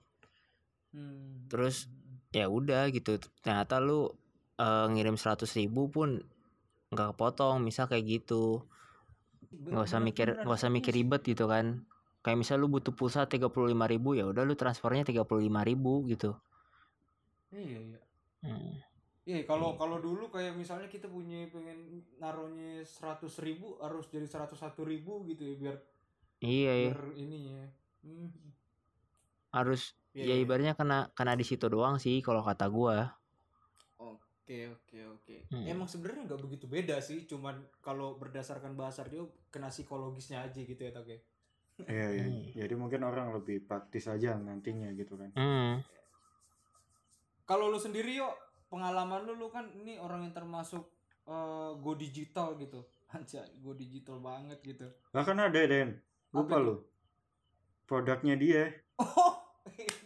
Hmm. 0.89 1.45
terus 1.53 1.85
ya 2.33 2.49
udah 2.49 2.89
gitu 2.89 3.21
ternyata 3.43 3.77
lu 3.79 4.09
eh, 4.57 4.87
ngirim 4.89 5.15
100 5.15 5.53
ribu 5.55 5.87
pun 5.87 6.19
nggak 6.89 7.15
kepotong 7.15 7.61
misal 7.61 7.85
kayak 7.85 8.07
gitu 8.23 8.65
nggak 9.53 9.85
usah 9.85 10.01
mikir 10.01 10.29
nggak 10.41 10.59
usah 10.59 10.73
mikir 10.73 10.93
ribet 10.97 11.23
gitu 11.25 11.45
kan 11.45 11.85
kayak 12.25 12.39
misal 12.43 12.57
lu 12.63 12.69
butuh 12.69 12.93
pulsa 12.99 13.25
35 13.31 13.87
ribu 13.87 14.15
ya 14.19 14.25
udah 14.29 14.43
lu 14.49 14.55
transfernya 14.59 15.05
35 15.07 15.63
ribu 15.65 15.93
gitu 16.11 16.35
Iya 17.49 17.79
iya. 17.81 18.01
Hmm. 18.45 18.77
Iya 19.29 19.45
kalau 19.45 19.77
Iya. 19.77 19.79
kalau 19.81 19.97
dulu 20.01 20.25
kayak 20.33 20.57
misalnya 20.57 20.89
kita 20.89 21.09
punya 21.09 21.49
pengen 21.53 22.01
naruhnya 22.21 22.81
100 22.85 23.37
ribu 23.45 23.77
harus 23.85 24.09
jadi 24.09 24.25
101 24.25 24.85
ribu 24.85 25.25
gitu 25.29 25.43
ya 25.45 25.55
biar 25.61 25.77
iya 26.41 26.73
ya 26.73 26.93
biar 26.93 27.03
ini 27.17 27.39
ya. 27.53 27.65
Hmm. 28.05 28.29
harus 29.53 29.97
Iya, 30.17 30.25
ya 30.25 30.35
iya. 30.41 30.43
ibaratnya 30.45 30.73
kena 30.79 30.99
kena 31.17 31.33
di 31.37 31.45
situ 31.45 31.67
doang 31.69 31.97
sih 32.01 32.21
kalau 32.25 32.41
kata 32.45 32.67
gua 32.73 32.97
Oke 34.49 34.65
oke 34.73 34.99
oke. 35.13 35.37
Hmm. 35.53 35.65
Emang 35.69 35.85
sebenarnya 35.93 36.25
nggak 36.25 36.41
begitu 36.41 36.65
beda 36.65 36.97
sih, 37.05 37.29
cuman 37.29 37.61
kalau 37.85 38.17
berdasarkan 38.17 38.73
bahasa 38.81 39.05
dia 39.05 39.21
kena 39.53 39.69
psikologisnya 39.69 40.41
aja 40.41 40.57
gitu 40.65 40.81
ya 40.81 40.89
Tage. 40.89 41.21
Iya, 41.87 42.07
iya. 42.11 42.27
Hmm. 42.27 42.43
Jadi 42.59 42.75
mungkin 42.75 43.01
orang 43.07 43.31
lebih 43.37 43.63
praktis 43.63 44.11
aja 44.11 44.35
nantinya 44.35 44.91
gitu 44.97 45.15
kan. 45.15 45.31
hmm. 45.37 45.85
Kalau 47.47 47.71
lu 47.71 47.79
sendiri 47.79 48.19
yuk 48.19 48.35
pengalaman 48.69 49.25
lu 49.25 49.39
lu 49.39 49.49
kan 49.49 49.71
ini 49.79 49.97
orang 49.97 50.27
yang 50.27 50.35
termasuk 50.35 50.89
eh, 51.29 51.71
go 51.79 51.95
digital 51.95 52.59
gitu. 52.59 52.83
Anjay, 53.15 53.47
go 53.63 53.73
digital 53.79 54.19
banget 54.19 54.59
gitu. 54.65 54.89
Lah 55.15 55.23
kan 55.23 55.39
ada 55.39 55.55
Den. 55.55 56.03
Lupa 56.35 56.59
Apa 56.59 56.65
lu. 56.65 56.75
Produknya 57.89 58.35
dia. 58.35 58.69
Oh. 58.99 59.39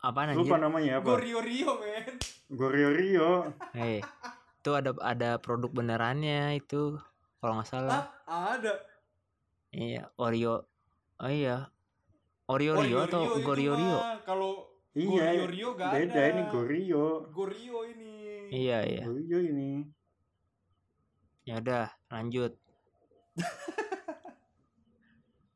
apa 0.00 0.32
Lupa 0.32 0.56
anjir 0.56 0.64
namanya 0.64 0.92
Go 1.04 1.12
apa? 1.12 1.20
Rio 1.20 1.40
Rio 1.44 1.76
men. 1.76 2.16
Gorio 2.50 2.88
Rio. 2.90 3.32
eh 3.76 4.00
itu 4.60 4.70
ada 4.76 4.92
ada 5.00 5.40
produk 5.40 5.72
benerannya 5.72 6.60
itu 6.60 6.96
kalau 7.40 7.60
nggak 7.60 7.68
salah 7.68 8.08
Ah, 8.28 8.56
ada. 8.56 8.76
Iya 9.70 10.02
Oreo 10.16 10.66
oh 11.16 11.30
iya 11.30 11.70
Oreo 12.46 12.74
Rio 12.76 12.98
atau 13.00 13.22
itu 13.24 13.38
Gorio 13.40 13.72
Rio. 13.74 13.98
Kalau 14.22 14.66
Iya. 14.90 15.06
Gorio 15.06 15.46
Rio 15.46 15.68
gak 15.78 15.90
Beda 15.94 16.18
ada. 16.18 16.22
ini 16.28 16.42
Gorio. 16.50 17.04
Go 17.30 17.46
Rio 17.46 17.78
ini. 17.86 18.14
iya 18.50 18.82
iya 18.82 19.06
Gorio 19.06 19.38
ini. 19.40 19.86
ya 21.42 21.56
udah 21.56 21.86
lanjut 22.10 22.58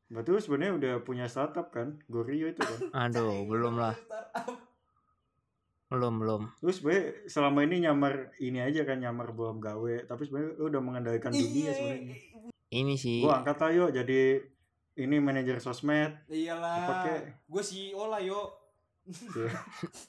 Berarti 0.07 0.31
lu 0.31 0.39
sebenarnya 0.39 0.73
udah 0.79 0.93
punya 1.03 1.27
startup 1.27 1.69
kan? 1.69 1.99
Gorio 2.07 2.47
itu 2.47 2.63
kan. 2.63 2.79
aduh 3.11 3.35
Cai, 3.35 3.49
belum 3.49 3.75
lah 3.75 3.95
belum 5.85 6.15
belum 6.17 6.43
Lu 6.57 6.71
sebenarnya 6.71 7.27
selama 7.27 7.59
ini 7.63 7.83
nyamar 7.83 8.31
ini 8.39 8.59
aja 8.59 8.83
kan 8.83 8.99
nyamar 8.99 9.31
belum 9.31 9.59
gawe, 9.59 10.07
tapi 10.07 10.23
sebenarnya 10.25 10.55
lu 10.57 10.65
udah 10.67 10.81
mengendalikan 10.81 11.31
dunia 11.31 11.51
Iya, 11.51 11.73
sebenarnya. 11.73 12.17
Ini 12.75 12.99
sih 12.99 13.23
Gua 13.23 13.39
angkat 13.39 13.59
ayo 13.71 13.87
jadi 13.95 14.43
ini 14.95 15.19
manajer 15.19 15.59
sosmed. 15.59 16.15
Iyalah. 16.31 17.19
Gue 17.51 17.63
CEO 17.63 18.07
lah 18.07 18.23
yo. 18.23 18.55
Ya. 19.11 19.53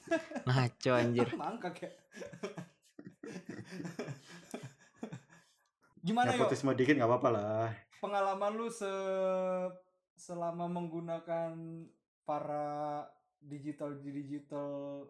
ngaco 0.48 0.92
anjir 0.96 1.28
Mangkak 1.42 1.84
ya. 1.84 1.90
Gimana 6.00 6.32
yo? 6.32 6.38
Nepotisme 6.38 6.72
dikit 6.78 6.96
nggak 6.96 7.10
apa-apa 7.10 7.28
lah. 7.34 7.68
Pengalaman 8.00 8.56
lu 8.56 8.70
se 8.70 8.88
selama 10.16 10.64
menggunakan 10.70 11.52
para 12.24 13.04
digital 13.42 14.00
digital 14.00 15.04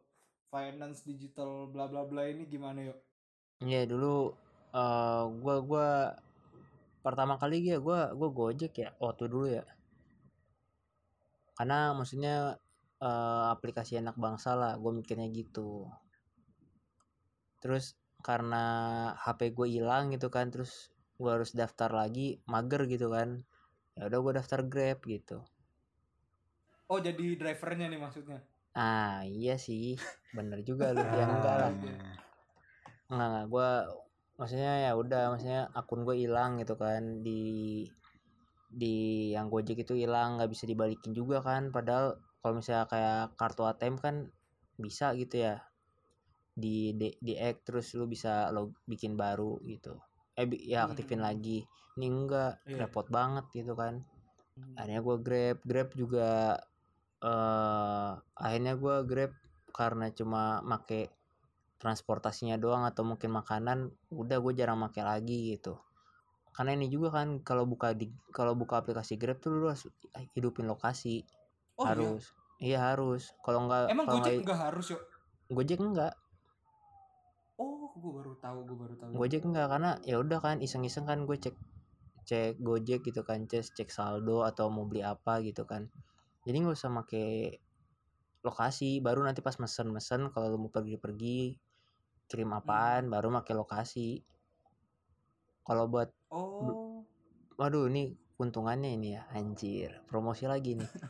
finance 0.50 1.06
digital 1.06 1.70
bla 1.70 1.86
bla 1.86 2.08
bla 2.08 2.26
ini 2.26 2.48
gimana 2.48 2.90
yo? 2.90 2.94
Iya 3.62 3.86
dulu 3.86 4.34
eh 4.72 5.24
gua 5.44 5.56
gua 5.62 5.88
pertama 7.06 7.38
kali 7.38 7.62
ya 7.62 7.78
gua 7.78 8.10
gua 8.18 8.30
Gojek 8.34 8.74
ya 8.82 8.90
waktu 8.98 9.30
dulu 9.30 9.46
ya. 9.46 9.62
Karena 11.54 11.94
maksudnya 11.94 12.58
eh, 12.98 13.44
aplikasi 13.54 14.02
anak 14.02 14.18
bangsa 14.18 14.58
lah, 14.58 14.74
gue 14.76 14.92
mikirnya 14.92 15.30
gitu. 15.30 15.86
Terus 17.62 17.94
karena 18.20 18.64
HP 19.22 19.54
gue 19.54 19.68
hilang 19.70 20.10
gitu 20.10 20.28
kan, 20.28 20.50
terus 20.50 20.90
gue 21.16 21.30
harus 21.30 21.54
daftar 21.54 21.88
lagi, 21.94 22.42
mager 22.50 22.84
gitu 22.90 23.08
kan. 23.14 23.46
Ya 23.96 24.10
udah 24.10 24.18
gue 24.20 24.32
daftar 24.42 24.60
Grab 24.66 25.00
gitu. 25.06 25.46
Oh 26.92 27.00
jadi 27.00 27.38
drivernya 27.38 27.88
nih 27.88 28.00
maksudnya? 28.02 28.40
Ah 28.76 29.24
iya 29.24 29.56
sih, 29.56 29.96
bener 30.36 30.60
juga 30.60 30.92
lu 30.92 31.00
ya 31.00 31.24
enggak 31.32 31.56
lah. 31.56 31.72
Enggak 33.08 33.28
enggak 33.32 33.46
gue 33.48 33.70
maksudnya 34.38 34.72
ya 34.86 34.92
udah 35.02 35.22
maksudnya 35.32 35.60
akun 35.80 36.04
gue 36.06 36.16
hilang 36.24 36.60
gitu 36.60 36.74
kan 36.76 37.02
di 37.26 37.40
di 38.80 38.96
yang 39.34 39.46
Gojek 39.52 39.78
itu 39.86 39.94
hilang 39.96 40.36
nggak 40.36 40.50
bisa 40.52 40.64
dibalikin 40.68 41.12
juga 41.16 41.38
kan. 41.48 41.62
Padahal 41.72 42.18
kalau 42.42 42.54
misalnya 42.60 42.86
kayak 42.92 43.22
kartu 43.40 43.62
ATM 43.64 43.96
kan 44.04 44.14
bisa 44.76 45.06
gitu 45.16 45.36
ya 45.46 45.54
di 46.56 46.92
di, 47.00 47.08
di 47.20 47.32
hack 47.36 47.64
terus 47.68 47.92
lu 47.98 48.04
bisa 48.08 48.48
lo 48.54 48.72
bikin 48.90 49.12
baru 49.16 49.60
gitu. 49.64 49.96
Eh 50.36 50.46
bi- 50.50 50.64
ya 50.72 50.84
aktifin 50.88 51.20
Hmm. 51.22 51.26
lagi. 51.32 51.58
Ini 51.96 52.06
enggak 52.12 52.52
Iya. 52.68 52.84
repot 52.84 53.06
banget 53.08 53.44
gitu 53.56 53.72
kan. 53.72 54.04
Akhirnya 54.76 55.00
gue 55.00 55.16
grab 55.26 55.58
grab 55.64 55.88
juga 55.96 56.60
eh 57.24 58.10
akhirnya 58.36 58.76
gue 58.76 58.96
grab 59.08 59.32
karena 59.72 60.06
cuma 60.12 60.60
make 60.64 61.08
transportasinya 61.76 62.56
doang 62.56 62.84
atau 62.88 63.04
mungkin 63.04 63.30
makanan 63.32 63.78
udah 64.12 64.38
gue 64.40 64.52
jarang 64.56 64.80
make 64.80 65.00
lagi 65.00 65.56
gitu 65.56 65.76
karena 66.56 66.72
ini 66.72 66.88
juga 66.88 67.20
kan 67.20 67.44
kalau 67.44 67.68
buka 67.68 67.92
di 67.92 68.08
kalau 68.32 68.56
buka 68.56 68.80
aplikasi 68.80 69.20
grab 69.20 69.36
tuh 69.44 69.52
lu 69.52 69.68
harus 69.68 69.84
hidupin 70.32 70.64
lokasi 70.64 71.20
Oh 71.76 71.84
iya. 71.84 71.92
harus 71.92 72.22
iya 72.56 72.78
harus 72.80 73.28
kalau 73.44 73.68
nggak 73.68 73.92
Emang 73.92 74.08
kalau 74.08 74.24
Gojek 74.24 74.40
nggak 74.40 74.60
harus 74.72 74.86
yo? 74.88 74.98
gojek 75.52 75.80
enggak 75.84 76.14
Oh, 77.56 77.88
gue 77.96 78.12
baru 78.12 78.36
tahu, 78.36 78.58
gue 78.68 78.76
baru 78.76 78.94
tahu. 79.00 79.10
gojek 79.16 79.42
enggak 79.48 79.68
karena 79.72 79.90
ya 80.04 80.16
udah 80.20 80.40
kan 80.44 80.56
iseng-iseng 80.60 81.04
kan 81.08 81.24
gue 81.24 81.36
cek 81.40 81.56
cek 82.28 82.58
gojek 82.60 83.00
gitu 83.04 83.20
kan 83.24 83.44
cek 83.48 83.64
cek 83.76 83.88
saldo 83.92 84.44
atau 84.44 84.66
mau 84.72 84.84
beli 84.88 85.00
apa 85.04 85.40
gitu 85.40 85.62
kan 85.68 85.88
jadi 86.44 86.56
nggak 86.64 86.76
usah 86.76 86.90
make 86.92 87.60
lokasi 88.44 89.00
baru 89.00 89.24
nanti 89.24 89.40
pas 89.40 89.56
mesen-mesen 89.58 90.28
kalau 90.34 90.52
lu 90.52 90.58
mau 90.66 90.70
pergi-pergi 90.72 91.58
kirim 92.26 92.50
apaan 92.50 93.06
baru 93.06 93.30
make 93.30 93.52
lokasi 93.52 94.22
kalau 95.62 95.86
buat 95.86 96.10
Oh. 96.26 97.06
waduh 97.54 97.86
ini 97.86 98.10
keuntungannya 98.34 98.92
ini 98.92 99.14
ya 99.14 99.22
anjir 99.30 100.02
promosi 100.04 100.44
lagi 100.44 100.74
nih 100.74 100.90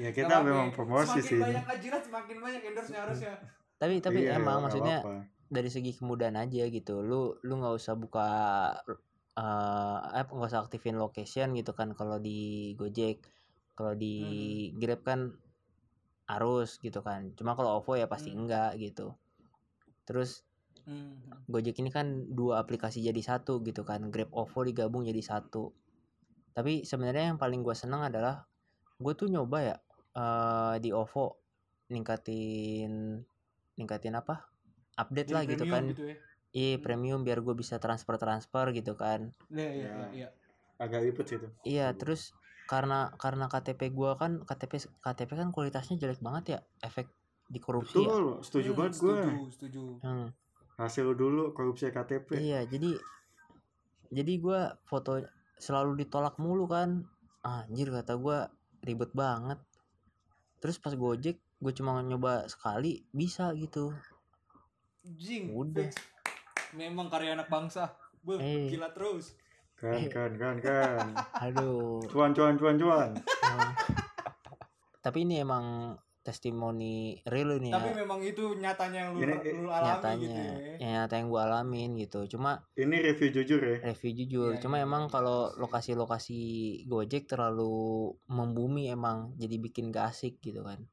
Ya 0.00 0.16
kita 0.16 0.40
apa-apa 0.40 0.48
memang 0.48 0.68
ya. 0.70 0.74
promosi 0.74 1.18
semakin 1.20 1.28
sih. 1.28 1.40
banyak 1.44 1.66
ajirat 1.68 2.02
semakin 2.08 2.36
banyak 2.40 2.62
endorse-nya 2.64 3.00
harusnya. 3.04 3.34
tapi 3.76 3.94
tapi 4.00 4.18
Iya, 4.24 4.40
emang 4.40 4.64
maksudnya 4.64 5.04
apa-apa. 5.04 5.28
dari 5.46 5.68
segi 5.68 5.92
kemudahan 5.92 6.36
aja 6.36 6.64
gitu 6.66 7.04
lu 7.04 7.36
lu 7.42 7.52
nggak 7.60 7.76
usah 7.76 7.94
buka 7.96 8.28
eh 9.36 9.98
apa 10.16 10.30
nggak 10.30 10.50
usah 10.50 10.62
aktifin 10.64 10.96
location 10.96 11.52
gitu 11.52 11.72
kan 11.72 11.92
kalau 11.92 12.16
di 12.16 12.72
Gojek 12.76 13.20
kalau 13.74 13.92
di 13.92 14.14
Grab 14.76 15.04
kan 15.04 15.20
harus 16.30 16.78
gitu 16.78 17.02
kan 17.02 17.34
cuma 17.34 17.58
kalau 17.58 17.82
OVO 17.82 17.98
ya 17.98 18.06
pasti 18.06 18.30
Hmm. 18.30 18.46
enggak 18.46 18.78
gitu 18.78 19.14
terus 20.06 20.46
Hmm. 20.88 21.20
Gojek 21.44 21.76
ini 21.82 21.90
kan 21.92 22.24
dua 22.30 22.62
aplikasi 22.62 23.04
jadi 23.04 23.20
satu 23.20 23.60
gitu 23.62 23.84
kan 23.84 24.08
Grab 24.08 24.32
OVO 24.32 24.64
digabung 24.64 25.02
jadi 25.04 25.20
satu 25.20 25.70
tapi 26.50 26.82
sebenarnya 26.82 27.34
yang 27.34 27.38
paling 27.38 27.60
gue 27.60 27.76
seneng 27.76 28.06
adalah 28.06 28.46
gue 28.96 29.12
tuh 29.12 29.28
nyoba 29.28 29.58
ya 29.60 29.76
eh 30.14 30.76
di 30.80 30.90
OVO 30.90 31.36
ningkatin 31.90 33.22
ningkatin 33.76 34.14
apa 34.16 34.46
update 34.96 35.30
Jadi 35.30 35.34
lah 35.36 35.42
gitu 35.46 35.64
kan 35.66 35.84
Gitu 35.90 36.04
ya. 36.08 36.16
iya 36.50 36.74
Hmm. 36.74 36.82
premium 36.82 37.20
biar 37.22 37.38
gue 37.38 37.54
bisa 37.54 37.76
transfer 37.76 38.16
transfer 38.16 38.66
gitu 38.72 38.94
kan 38.94 39.30
Iya, 39.50 39.68
iya, 39.70 39.84
Ya. 39.84 39.90
iya, 39.94 40.06
iya. 40.16 40.28
Agak 40.80 41.04
ribet 41.04 41.26
sih 41.28 41.36
itu. 41.36 41.48
iya 41.62 41.92
terus 41.92 42.32
karena 42.70 43.10
karena 43.18 43.50
KTP 43.50 43.90
gua 43.90 44.14
kan 44.14 44.38
KTP 44.40 44.72
KTP 44.96 45.30
kan 45.34 45.50
kualitasnya 45.50 45.98
jelek 45.98 46.22
banget 46.22 46.44
ya 46.48 46.58
efek 46.80 47.10
di 47.44 47.58
korupsi 47.58 47.98
ya 47.98 48.06
Betul, 48.06 48.26
setuju 48.40 48.70
Hmm, 48.70 48.78
banget 48.78 48.94
gue. 48.94 49.10
Setuju, 49.10 49.42
setuju. 49.50 49.82
Hmm, 50.00 50.28
Hasil 50.78 51.06
dulu 51.12 51.50
korupsi 51.50 51.90
KTP. 51.90 52.38
iya 52.38 52.62
jadi 52.62 52.94
jadi 54.08 54.32
gua 54.38 54.60
foto 54.82 55.18
selalu 55.56 55.98
ditolak 55.98 56.38
mulu 56.38 56.64
kan 56.64 57.02
Ah, 57.40 57.64
anjir 57.64 57.88
kata 57.88 58.14
gua 58.14 58.52
ribet 58.80 59.10
banget 59.10 59.56
terus 60.58 60.76
pas 60.76 60.92
gojek 60.92 61.40
gue 61.56 61.72
cuma 61.72 61.98
nyoba 62.00 62.44
sekali 62.46 63.00
bisa 63.10 63.50
gitu 63.52 63.96
Jing. 65.02 65.48
Udah. 65.50 65.88
Memang 66.70 67.08
karya 67.08 67.32
anak 67.32 67.48
bangsa. 67.48 67.96
Beuh, 68.20 68.36
Eh. 68.36 68.68
gila 68.68 68.92
terus. 68.92 69.32
Kan, 69.80 69.96
Eh. 69.96 70.12
kan, 70.12 70.30
kan, 70.36 70.56
kan. 70.60 71.06
aduh 71.48 72.04
Cuan, 72.06 72.30
cuan, 72.30 72.54
cuan, 72.54 72.76
cuan. 72.76 73.10
tapi 75.04 75.24
ini 75.24 75.40
emang 75.40 75.96
testimoni 76.20 77.16
real 77.24 77.56
ini 77.56 77.72
Tapi 77.72 77.88
ya 77.90 77.96
memang 77.96 78.20
itu 78.20 78.52
nyatanya 78.54 79.08
yang 79.08 79.16
lu, 79.16 79.24
Ini- 79.24 79.56
lu 79.56 79.68
alami 79.72 79.88
nyatanya 79.88 80.20
gitu 80.20 80.36
ya. 80.36 80.76
ya 80.76 80.88
nyata 81.00 81.14
yang 81.16 81.28
gue 81.32 81.40
alamin 81.40 81.90
gitu 81.96 82.20
cuma 82.28 82.60
Ini 82.76 82.96
review 83.02 83.32
jujur 83.32 83.56
ya. 83.58 83.76
review 83.82 84.12
jujur 84.14 84.52
Iya, 84.52 84.60
cuma 84.60 84.76
iya, 84.76 84.84
emang 84.84 85.08
kalau 85.08 85.48
lokasi-lokasi 85.56 86.38
Gojek 86.84 87.24
terlalu 87.24 87.72
membumi 88.26 88.92
emang 88.92 89.32
jadi 89.34 89.56
bikin 89.56 89.88
gak 89.88 90.12
asik 90.12 90.36
gitu 90.38 90.60
kan 90.60 90.84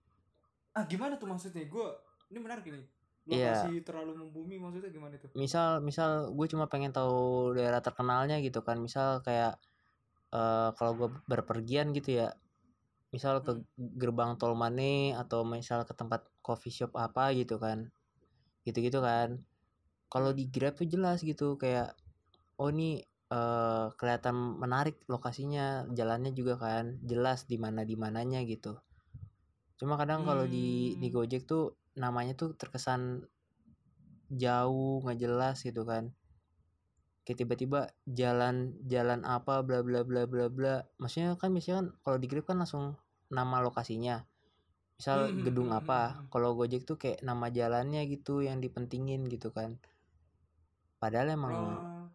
Ah, 0.71 0.85
gimana 0.85 1.17
tuh 1.17 1.25
maksudnya? 1.25 1.65
Gue 1.65 1.89
ini 2.29 2.37
menarik 2.37 2.61
ini. 2.63 2.77
Iya. 3.27 3.67
Lokasi 3.67 3.83
terlalu 3.83 4.11
membumi 4.23 4.55
maksudnya 4.55 4.89
gimana 4.91 5.15
tuh? 5.19 5.29
misal 5.35 5.83
misal 5.83 6.31
gue 6.31 6.47
cuma 6.47 6.65
pengen 6.71 6.95
tahu 6.95 7.51
daerah 7.53 7.83
terkenalnya 7.83 8.39
gitu 8.39 8.63
kan 8.63 8.79
misal 8.79 9.19
kayak 9.21 9.59
eh 10.31 10.69
kalau 10.75 10.91
gue 10.99 11.09
berpergian 11.27 11.91
gitu 11.95 12.23
ya 12.23 12.29
misal 13.11 13.39
ke 13.43 13.51
Hmm. 13.55 13.63
gerbang 13.99 14.35
tol 14.39 14.55
Mane 14.55 15.15
atau 15.15 15.43
misal 15.47 15.83
ke 15.87 15.93
tempat 15.95 16.27
coffee 16.43 16.71
shop 16.73 16.91
apa 16.95 17.31
gitu 17.35 17.55
kan 17.59 17.87
gitu-gitu 18.67 18.99
kan 18.99 19.39
kalau 20.11 20.31
di 20.35 20.47
Grab 20.51 20.75
tuh 20.79 20.87
jelas 20.87 21.23
gitu 21.23 21.55
kayak 21.55 21.95
oh 22.59 22.71
ini 22.71 23.03
eh 23.27 23.85
kelihatan 23.99 24.35
menarik 24.59 25.03
lokasinya 25.11 25.83
jalannya 25.91 26.31
juga 26.31 26.55
kan 26.55 26.95
jelas 27.03 27.43
di 27.47 27.59
mana 27.59 27.83
di 27.83 27.95
mananya 27.99 28.39
gitu 28.47 28.79
cuma 29.79 29.99
kadang 29.99 30.23
kalau 30.25 30.47
di 30.47 30.95
di 30.97 31.07
Hmm. 31.07 31.15
Gojek 31.15 31.43
tuh 31.47 31.75
namanya 31.97 32.33
tuh 32.37 32.49
terkesan 32.53 33.25
jauh 34.43 35.03
nggak 35.03 35.19
jelas 35.23 35.57
gitu 35.67 35.83
kan. 35.83 36.13
Kayak 37.25 37.37
tiba-tiba 37.43 37.79
jalan 38.07 38.55
jalan 38.87 39.21
apa 39.27 39.59
bla 39.67 39.79
bla 39.83 40.01
bla 40.07 40.23
bla 40.31 40.45
bla. 40.47 40.75
Maksudnya 41.01 41.35
kan 41.41 41.49
biasanya 41.51 41.75
kan 41.83 41.87
kalau 42.03 42.17
di 42.21 42.27
Grab 42.31 42.45
kan 42.47 42.57
langsung 42.61 42.95
nama 43.27 43.57
lokasinya. 43.65 44.23
Misal 44.97 45.19
Hmm, 45.27 45.35
hmm, 45.35 45.43
gedung 45.45 45.69
hmm, 45.69 45.77
apa 45.79 45.99
hmm, 45.99 46.13
hmm. 46.15 46.27
kalau 46.33 46.49
Gojek 46.57 46.83
tuh 46.89 46.97
kayak 47.01 47.19
nama 47.27 47.47
jalannya 47.51 48.01
gitu 48.13 48.45
yang 48.47 48.57
dipentingin 48.63 49.27
gitu 49.27 49.51
kan. 49.51 49.75
Padahal 51.01 51.35
emang 51.37 51.53
Oh, 51.53 52.09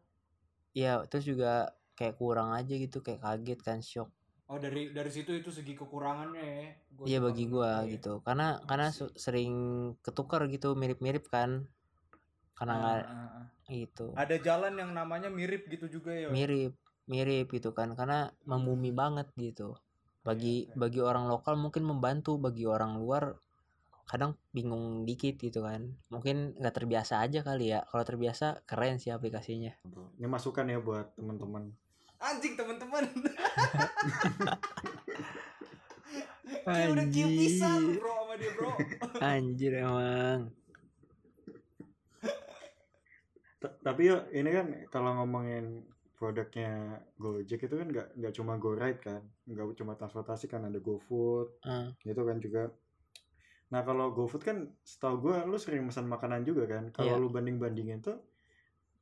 ya 0.73 1.05
terus 1.11 1.29
juga 1.29 1.77
kayak 1.99 2.17
kurang 2.17 2.57
aja 2.57 2.75
gitu 2.75 3.05
kayak 3.05 3.21
kaget 3.21 3.61
kan 3.61 3.79
shock 3.85 4.09
oh 4.53 4.59
dari 4.61 4.93
dari 4.93 5.09
situ 5.09 5.33
itu 5.33 5.49
segi 5.49 5.73
kekurangannya 5.73 6.45
ya. 6.45 6.67
Gua 6.93 7.05
iya 7.09 7.19
bagi 7.25 7.45
gua 7.49 7.71
ya. 7.89 7.97
gitu 7.97 8.13
karena 8.27 8.61
karena 8.69 8.89
sering 9.17 9.53
ketukar 10.05 10.45
gitu 10.53 10.77
mirip-mirip 10.77 11.25
kan 11.33 11.65
karena 12.53 12.73
Ah, 12.77 12.81
nggak 12.81 13.01
ah, 13.09 13.29
ah. 13.41 13.47
gitu 13.73 14.07
Ada 14.13 14.37
jalan 14.45 14.75
yang 14.77 14.91
namanya 14.93 15.33
mirip 15.33 15.67
gitu 15.73 15.89
juga 15.89 16.13
ya. 16.13 16.29
mirip 16.29 16.77
mirip 17.09 17.47
gitu 17.51 17.73
kan 17.73 17.97
karena 17.99 18.31
membumi 18.47 18.93
banget 18.95 19.27
gitu 19.35 19.75
bagi 20.23 20.71
iya. 20.71 20.75
bagi 20.79 21.01
orang 21.03 21.27
lokal 21.27 21.59
mungkin 21.59 21.83
membantu 21.83 22.39
bagi 22.39 22.63
orang 22.69 22.95
luar 23.01 23.35
kadang 24.07 24.37
bingung 24.55 25.03
dikit 25.09 25.41
gitu 25.41 25.67
kan 25.67 25.89
mungkin 26.13 26.55
nggak 26.61 26.75
terbiasa 26.79 27.25
aja 27.25 27.41
kali 27.43 27.73
ya 27.75 27.81
kalau 27.91 28.05
terbiasa 28.07 28.63
keren 28.69 29.01
sih 29.03 29.11
aplikasinya 29.11 29.73
Ini 30.21 30.27
masukan 30.31 30.67
ya 30.71 30.79
buat 30.79 31.17
teman-teman. 31.19 31.75
Anjing 32.23 32.55
teman-teman. 32.55 33.05
Kayak 36.63 36.89
udah 36.95 37.07
kiu 37.11 37.27
pisan 37.27 37.99
bro 37.99 38.13
sama 38.23 38.35
dia 38.39 38.51
bro. 38.55 38.71
anjir 39.35 39.73
emang 39.83 40.47
tapi 43.83 44.11
ya 44.11 44.27
ini 44.31 44.51
kan 44.51 44.67
kalau 44.91 45.11
ngomongin 45.19 45.83
produknya 46.15 46.99
Gojek 47.15 47.67
itu 47.67 47.75
kan 47.75 47.89
nggak 47.91 48.15
nggak 48.15 48.35
cuma 48.35 48.59
GoRide 48.59 48.99
kan 48.99 49.23
nggak 49.47 49.75
cuma 49.75 49.95
transportasi 49.95 50.47
kan 50.47 50.67
ada 50.67 50.79
GoFood 50.79 51.63
Ah, 51.63 51.91
gitu 52.03 52.23
kan 52.23 52.39
juga 52.39 52.71
nah 53.71 53.83
kalau 53.83 54.11
GoFood 54.11 54.43
kan 54.43 54.59
setahu 54.83 55.31
gue 55.31 55.37
lu 55.47 55.59
sering 55.59 55.87
pesan 55.87 56.07
makanan 56.07 56.43
juga 56.43 56.67
kan 56.69 56.91
kalau 56.91 57.19
Iya. 57.19 57.23
lu 57.23 57.29
banding 57.31 57.59
bandingin 57.59 57.99
tuh 58.03 58.19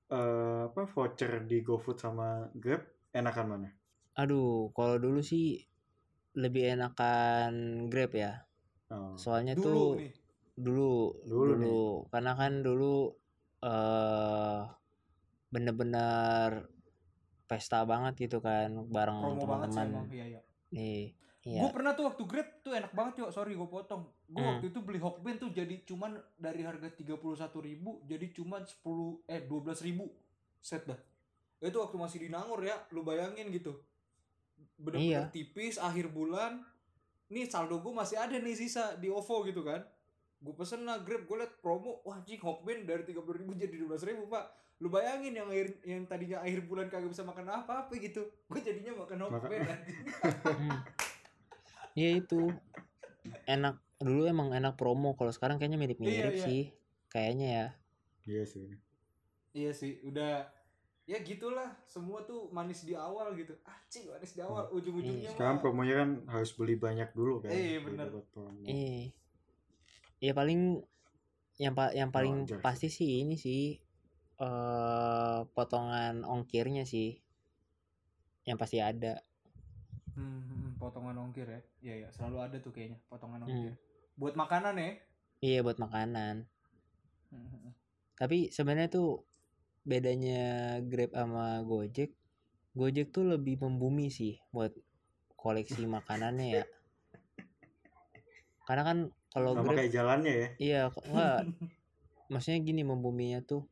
eh, 0.08 0.64
apa 0.68 0.84
voucher 0.88 1.44
di 1.44 1.60
GoFood 1.60 1.96
sama 1.96 2.48
Grab 2.52 2.84
enakan 3.12 3.46
mana 3.46 3.68
aduh 4.14 4.70
kalau 4.72 4.98
dulu 4.98 5.20
sih 5.20 5.64
lebih 6.34 6.74
enakan 6.78 7.86
Grab 7.90 8.12
ya 8.14 8.32
oh. 8.90 9.14
soalnya 9.18 9.54
Dulu 9.54 9.64
tuh 9.66 9.82
nih. 9.98 10.12
dulu 10.54 10.92
Dulu 11.24 11.42
dulu, 11.56 11.58
nih. 11.58 12.10
karena 12.12 12.32
kan 12.36 12.52
dulu 12.60 12.94
eh 13.60 14.60
bener-bener 15.50 16.70
pesta 17.44 17.82
banget 17.82 18.30
gitu 18.30 18.38
kan 18.38 18.70
bareng 18.86 19.34
teman-teman. 19.36 20.06
Iya, 20.06 20.38
iya. 20.38 20.40
nih 20.70 21.02
iya 21.42 21.60
Gue 21.66 21.70
pernah 21.74 21.96
tuh 21.96 22.06
waktu 22.06 22.22
Grab 22.28 22.48
tuh 22.62 22.76
enak 22.76 22.92
banget 22.94 23.24
yuk. 23.26 23.30
Sorry 23.32 23.56
gue 23.56 23.64
potong. 23.66 24.06
Gue 24.28 24.38
Hmm. 24.38 24.50
waktu 24.54 24.70
itu 24.70 24.78
beli 24.84 25.00
Hokben 25.00 25.40
tuh 25.40 25.50
jadi 25.50 25.82
cuman 25.82 26.14
dari 26.36 26.62
harga 26.62 26.86
31.000 26.92 27.16
ribu 27.58 28.04
jadi 28.06 28.28
cuman 28.30 28.62
10 28.62 29.24
eh 29.26 29.40
12.000 29.42 29.82
ribu 29.82 30.06
set 30.60 30.84
dah. 30.86 31.00
Itu 31.60 31.78
waktu 31.78 31.96
masih 31.96 32.18
di 32.18 32.28
Nangor 32.28 32.60
ya. 32.60 32.76
Lu 32.90 33.00
bayangin 33.00 33.52
gitu. 33.52 33.76
Bener-bener 34.76 35.28
Iya. 35.28 35.32
tipis 35.32 35.76
akhir 35.76 36.08
bulan. 36.08 36.64
Nih 37.30 37.46
saldo 37.46 37.78
gue 37.78 37.92
masih 37.92 38.16
ada 38.16 38.34
nih 38.34 38.56
sisa 38.56 38.96
di 38.96 39.06
OVO 39.06 39.44
gitu 39.44 39.62
kan. 39.62 39.84
Gue 40.40 40.56
pesen 40.56 40.88
lah 40.88 41.04
Grab, 41.04 41.28
gue 41.28 41.36
liat 41.36 41.60
promo, 41.60 42.00
wah 42.02 42.16
jing 42.24 42.40
Hokben 42.40 42.88
dari 42.88 43.04
30.000 43.04 43.36
ribu 43.36 43.52
jadi 43.54 43.76
12.000 43.76 44.08
ribu 44.08 44.24
pak. 44.26 44.44
Lu 44.80 44.88
bayangin 44.88 45.36
yang 45.36 45.52
akhir 45.52 45.84
yang 45.84 46.08
tadinya 46.08 46.40
akhir 46.40 46.64
bulan 46.64 46.88
kagak 46.88 47.12
bisa 47.12 47.20
makan 47.22 47.44
apa-apa 47.46 47.92
gitu. 48.00 48.24
Gue 48.48 48.60
jadinya 48.64 49.04
makan 49.04 49.28
Hokben 49.28 49.60
anjing. 49.68 50.00
Iya 51.92 52.10
itu 52.18 52.48
enak 53.44 53.76
dulu 54.00 54.24
emang 54.24 54.48
enak 54.50 54.80
promo 54.80 55.12
kalau 55.12 55.28
sekarang 55.28 55.60
kayaknya 55.60 55.76
mirip-mirip 55.76 56.32
Iya, 56.32 56.40
iya. 56.40 56.46
sih 56.48 56.62
kayaknya 57.12 57.46
ya 57.52 57.66
iya 58.24 58.44
sih 58.48 58.66
Iya 59.50 59.74
sih, 59.74 59.98
udah 60.06 60.46
ya 61.10 61.18
gitulah 61.20 61.74
semua 61.82 62.22
tuh 62.22 62.46
manis 62.54 62.86
di 62.86 62.94
awal 62.94 63.34
gitu. 63.34 63.50
Ah, 63.66 63.74
cing 63.90 64.06
manis 64.06 64.30
di 64.30 64.40
awal, 64.40 64.70
ujung-ujungnya 64.70 65.26
Iya. 65.26 65.32
sekarang 65.34 65.58
mah- 65.58 65.62
promonya 65.62 65.94
kan 65.98 66.10
harus 66.30 66.54
beli 66.54 66.78
banyak 66.78 67.10
dulu 67.10 67.42
kan 67.42 67.50
Iya, 67.50 67.82
biar 67.82 68.06
bener. 68.06 68.06
Iya. 68.62 69.10
Ya 70.20 70.32
paling 70.32 70.86
yang 71.58 71.74
pa- 71.74 71.90
yang 71.90 72.08
paling 72.08 72.46
sih. 72.46 72.62
pasti 72.62 72.88
sih 72.88 73.10
ini 73.20 73.34
sih 73.34 73.74
eh 74.38 75.38
potongan 75.50 76.22
ongkirnya 76.22 76.86
sih. 76.86 77.18
Yang 78.46 78.56
pasti 78.56 78.78
ada. 78.78 79.18
Hmm, 80.14 80.40
hmm, 80.40 80.68
potongan 80.78 81.18
ongkir 81.18 81.44
ya. 81.44 81.60
Iya 81.82 81.94
ya, 82.06 82.08
selalu 82.10 82.36
ada 82.40 82.56
tuh 82.56 82.70
kayaknya 82.70 83.02
potongan 83.04 83.42
Hmm. 83.42 83.50
ongkir. 83.50 83.74
Buat 84.14 84.34
makanan 84.38 84.74
ya. 84.78 84.90
Iya 85.40 85.58
buat 85.60 85.76
makanan. 85.76 86.46
Hmm, 87.28 87.42
hmm, 87.42 87.60
hmm. 87.66 87.72
Tapi 88.14 88.48
sebenarnya 88.48 88.88
tuh 88.88 89.24
bedanya 89.84 90.76
Grab 90.84 91.12
sama 91.16 91.64
Gojek, 91.64 92.12
Gojek 92.76 93.10
tuh 93.10 93.24
lebih 93.26 93.60
membumi 93.60 94.12
sih 94.12 94.38
buat 94.52 94.72
koleksi 95.40 95.88
makanannya 95.88 96.48
ya. 96.60 96.64
Karena 98.68 98.82
kan 98.84 98.98
kalau 99.32 99.56
Grab 99.58 99.80
kayak 99.80 99.92
jalannya 99.92 100.32
ya 100.32 100.48
Iya, 100.60 100.80
kok 100.92 101.04
enggak. 101.08 101.40
Maksudnya 102.30 102.60
gini 102.62 102.82
membuminya 102.84 103.40
tuh. 103.42 103.64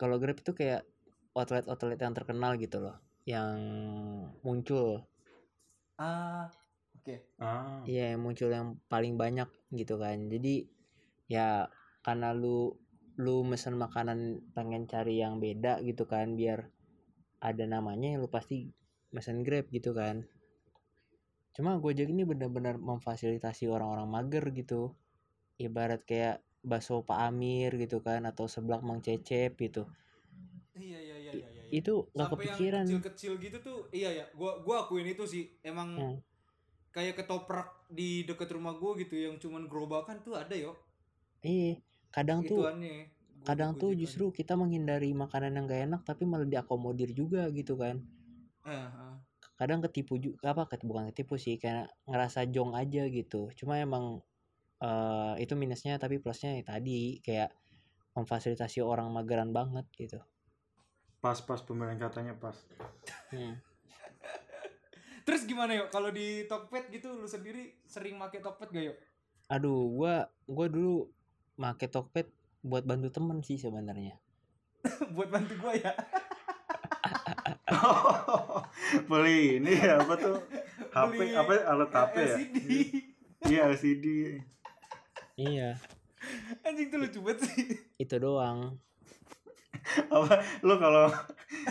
Kalau 0.00 0.16
Grab 0.18 0.40
itu 0.40 0.52
kayak 0.56 0.82
outlet-outlet 1.36 2.00
yang 2.00 2.16
terkenal 2.16 2.56
gitu 2.56 2.80
loh, 2.80 2.96
yang 3.28 3.56
muncul. 4.40 5.04
Ah, 6.00 6.48
oke. 6.96 7.16
ah 7.40 7.84
Iya, 7.84 8.16
yang 8.16 8.24
muncul 8.24 8.48
yang 8.48 8.80
paling 8.88 9.20
banyak 9.20 9.48
gitu 9.72 10.00
kan. 10.00 10.32
Jadi 10.32 10.68
ya 11.28 11.68
karena 12.00 12.32
lu 12.32 12.72
lu 13.16 13.40
mesen 13.48 13.80
makanan 13.80 14.44
pengen 14.52 14.84
cari 14.84 15.24
yang 15.24 15.40
beda 15.40 15.80
gitu 15.80 16.04
kan 16.04 16.36
biar 16.36 16.68
ada 17.40 17.64
namanya 17.64 18.16
lu 18.20 18.28
pasti 18.28 18.68
mesen 19.12 19.40
Grab 19.40 19.68
gitu 19.72 19.96
kan. 19.96 20.28
Cuma 21.56 21.80
Gojek 21.80 22.12
ini 22.12 22.28
benar-benar 22.28 22.76
memfasilitasi 22.76 23.64
orang-orang 23.72 24.08
mager 24.12 24.44
gitu. 24.52 24.92
Ibarat 25.56 26.04
kayak 26.04 26.44
bakso 26.60 27.00
Pak 27.00 27.32
Amir 27.32 27.72
gitu 27.80 28.04
kan 28.04 28.28
atau 28.28 28.44
seblak 28.44 28.84
Mang 28.84 29.00
Cecep 29.00 29.56
gitu. 29.56 29.88
Iya 30.76 31.00
iya 31.00 31.16
iya 31.16 31.32
iya. 31.32 31.48
iya. 31.48 31.62
Itu 31.72 32.12
nggak 32.12 32.36
kepikiran. 32.36 32.84
kecil-kecil 32.84 33.32
gitu 33.40 33.56
tuh, 33.64 33.78
iya 33.96 34.12
ya. 34.12 34.24
Gua 34.36 34.60
gua 34.60 34.84
akuin 34.84 35.08
itu 35.08 35.24
sih. 35.24 35.48
Emang 35.64 35.96
Hmm. 35.96 36.18
kayak 36.92 37.24
ketoprak 37.24 37.88
di 37.88 38.28
deket 38.28 38.52
rumah 38.52 38.76
gua 38.76 38.92
gitu 39.00 39.16
yang 39.16 39.40
cuman 39.40 39.64
gerobakan 39.64 40.20
tuh 40.20 40.36
ada 40.36 40.52
yo. 40.52 40.76
Iya, 41.40 41.80
kadang 42.10 42.42
tuh. 42.46 42.66
Gua- 42.66 43.04
kadang 43.46 43.78
tuh 43.78 43.94
justru 43.94 44.34
kita 44.34 44.58
menghindari 44.58 45.14
makanan 45.14 45.54
yang 45.54 45.64
gak 45.70 45.82
enak 45.86 46.00
tapi 46.02 46.26
malah 46.26 46.42
diakomodir 46.42 47.14
juga 47.14 47.46
gitu 47.54 47.78
kan. 47.78 48.02
Eh, 48.66 48.74
eh. 48.74 49.14
kadang 49.54 49.78
ketipu 49.80 50.18
juga 50.18 50.52
apa 50.52 50.66
bukan 50.82 51.08
ketipu 51.14 51.38
sih 51.38 51.56
kayak 51.56 51.88
ngerasa 52.04 52.44
jong 52.50 52.74
aja 52.76 53.06
gitu 53.08 53.48
cuma 53.56 53.78
emang 53.80 54.20
eh 54.82 55.34
itu 55.40 55.56
minusnya 55.56 55.96
tapi 55.96 56.20
plusnya 56.20 56.60
ya 56.60 56.76
tadi 56.76 57.22
kayak 57.24 57.54
memfasilitasi 58.12 58.84
orang 58.84 59.08
mageran 59.08 59.54
banget 59.56 59.88
gitu 59.96 60.20
pas 61.24 61.40
pas 61.40 61.60
pemilihan 61.62 61.96
katanya 61.96 62.34
pas 62.36 62.56
Hmm. 63.30 63.58
Terus 65.26 65.42
gimana 65.46 65.74
yuk 65.74 65.90
kalau 65.90 66.14
di 66.14 66.46
Tokped 66.46 66.90
gitu 66.94 67.10
lu 67.18 67.26
sendiri 67.26 67.74
sering 67.86 68.14
make 68.18 68.38
Tokped 68.38 68.70
gak 68.70 68.92
yuk? 68.92 68.98
aduh 69.46 69.86
gua 69.94 70.26
gua 70.46 70.66
dulu 70.66 71.06
make 71.56 71.88
Tokped 71.88 72.28
buat 72.60 72.84
bantu 72.84 73.08
temen 73.12 73.40
sih 73.40 73.56
sebenarnya 73.56 74.16
Buat 75.14 75.28
bantu 75.32 75.54
gua 75.58 75.74
ya. 75.74 75.92
beli 79.10 79.58
ini 79.58 79.72
ya, 79.74 79.98
apa 79.98 80.14
tuh 80.14 80.38
HP 80.94 81.12
Beli 81.18 81.34
apa 81.34 81.52
alat 81.66 81.90
HP 81.90 82.14
ya 82.16 82.26
LCD. 82.26 82.56
iya 83.50 83.60
LCD 83.70 84.06
iya 85.36 85.70
Anjing 86.62 86.88
tuh 86.90 86.98
lucu 87.02 87.18
banget 87.22 87.46
sih. 87.46 87.66
itu 87.98 88.16
doang 88.18 88.78
apa 90.10 90.42
lu 90.66 90.74
kalau 90.78 91.06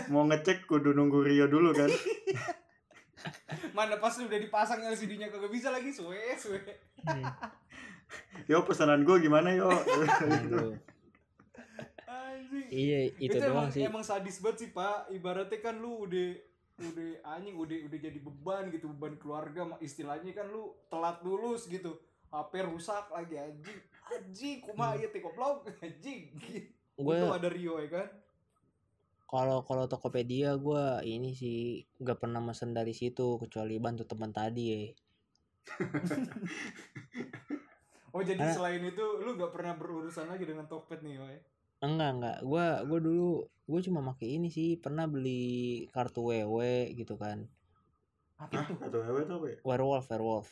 mau 0.08 0.24
ngecek 0.24 0.64
kudu 0.64 0.92
nunggu 0.92 1.20
Rio 1.24 1.46
dulu 1.48 1.72
kan 1.72 1.90
Mana 3.74 3.98
pas 3.98 4.14
udah 4.14 4.38
dipasang 4.38 4.86
LCD-nya 4.86 5.26
kagak 5.28 5.50
bisa 5.50 5.68
lagi 5.74 5.90
suwe 5.90 6.38
suwe. 6.38 6.62
Hmm. 7.02 7.26
yo 8.50 8.62
pesanan 8.66 9.02
gue 9.02 9.16
gimana 9.22 9.52
yo? 9.54 9.70
Iya 12.66 13.14
itu, 13.22 13.30
itu, 13.30 13.36
doang 13.38 13.68
emang, 13.68 13.68
sih. 13.70 13.82
emang 13.86 14.04
sadis 14.04 14.42
banget 14.42 14.66
sih 14.66 14.70
pak. 14.74 15.06
Ibaratnya 15.14 15.58
kan 15.62 15.78
lu 15.78 16.08
udah 16.08 16.34
udah 16.82 17.10
anjing 17.36 17.56
udah 17.56 17.78
udah 17.88 17.98
jadi 17.98 18.18
beban 18.20 18.68
gitu 18.74 18.90
beban 18.90 19.14
keluarga 19.16 19.64
istilahnya 19.78 20.34
kan 20.34 20.50
lu 20.50 20.74
telat 20.90 21.22
lulus 21.22 21.70
gitu. 21.70 21.94
HP 22.32 22.66
rusak 22.66 23.06
lagi 23.14 23.38
anjing. 23.38 23.78
Anjing 24.10 24.56
kumaha 24.66 24.98
ieu 24.98 25.08
teh 25.14 25.22
goblok? 25.22 25.68
Anjing. 25.84 26.34
Gue 26.98 27.14
itu 27.14 27.28
ada 27.30 27.48
Rio 27.48 27.78
ya 27.78 27.88
kan? 27.92 28.08
Kalau 29.26 29.62
kalau 29.62 29.90
Tokopedia 29.90 30.54
gua 30.58 31.02
ini 31.06 31.34
sih 31.34 31.86
nggak 32.02 32.18
pernah 32.18 32.42
mesen 32.42 32.74
dari 32.74 32.94
situ 32.94 33.38
kecuali 33.42 33.78
bantu 33.78 34.06
teman 34.06 34.30
tadi 34.34 34.64
ya 34.70 34.80
oh 38.16 38.22
jadi 38.22 38.40
Karena- 38.40 38.56
selain 38.56 38.82
itu 38.82 39.04
lu 39.20 39.36
gak 39.36 39.52
pernah 39.52 39.74
berurusan 39.74 40.24
lagi 40.26 40.42
dengan 40.42 40.64
Tokped 40.64 41.00
nih 41.00 41.20
Woy? 41.20 41.36
Enggak, 41.78 42.10
enggak. 42.14 42.36
Gua 42.42 42.66
gua 42.82 42.98
dulu 42.98 43.28
gua 43.62 43.80
cuma 43.80 44.00
pakai 44.06 44.28
ini 44.32 44.48
sih, 44.48 44.74
pernah 44.74 45.04
beli 45.04 45.44
kartu 45.90 46.24
WW 46.24 46.56
gitu 46.94 47.14
kan. 47.14 47.44
apa 48.34 48.52
tuh 48.62 48.76
atau 48.78 49.00
apa 49.02 49.18
itu 49.18 49.32
apa 49.34 49.46
ya 49.46 49.56
Werewolf, 49.62 50.06
werewolf. 50.06 50.48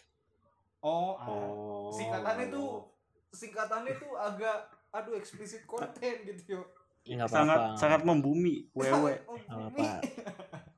oh, 0.83 1.12
ah. 1.14 1.24
oh 1.27 1.88
singkatannya 1.90 2.48
tuh 2.48 2.81
singkatannya 3.31 3.92
tuh 3.94 4.12
agak 4.14 4.57
aduh 4.90 5.12
eksplisit 5.14 5.64
konten 5.64 5.92
gitu 6.24 6.42
yo 6.50 6.62
Enggak 7.07 7.29
sangat 7.31 7.59
apa-apa. 7.59 7.77
sangat 7.77 8.00
membumi 8.03 8.64
wewe 8.72 9.20
Oh, 9.22 9.37
Nggak 9.37 9.68
Bumi. 9.70 9.85
apa. 9.85 9.88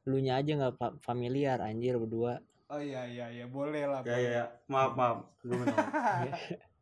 Lu 0.05 0.18
nya 0.18 0.35
aja 0.37 0.51
enggak 0.53 0.75
fa- 0.75 0.99
familiar 1.01 1.59
anjir 1.61 1.94
berdua. 1.94 2.42
oh 2.66 2.81
iya 2.81 3.07
iya 3.07 3.31
iya 3.33 3.46
boleh 3.46 3.83
lah 3.85 4.01
ya 4.01 4.11
boleh. 4.11 4.27
ya 4.27 4.31
ya. 4.33 4.44
maaf 4.66 4.92
maaf 4.92 5.18
gue 5.40 5.55
minta 5.55 5.79
maaf. 5.79 6.27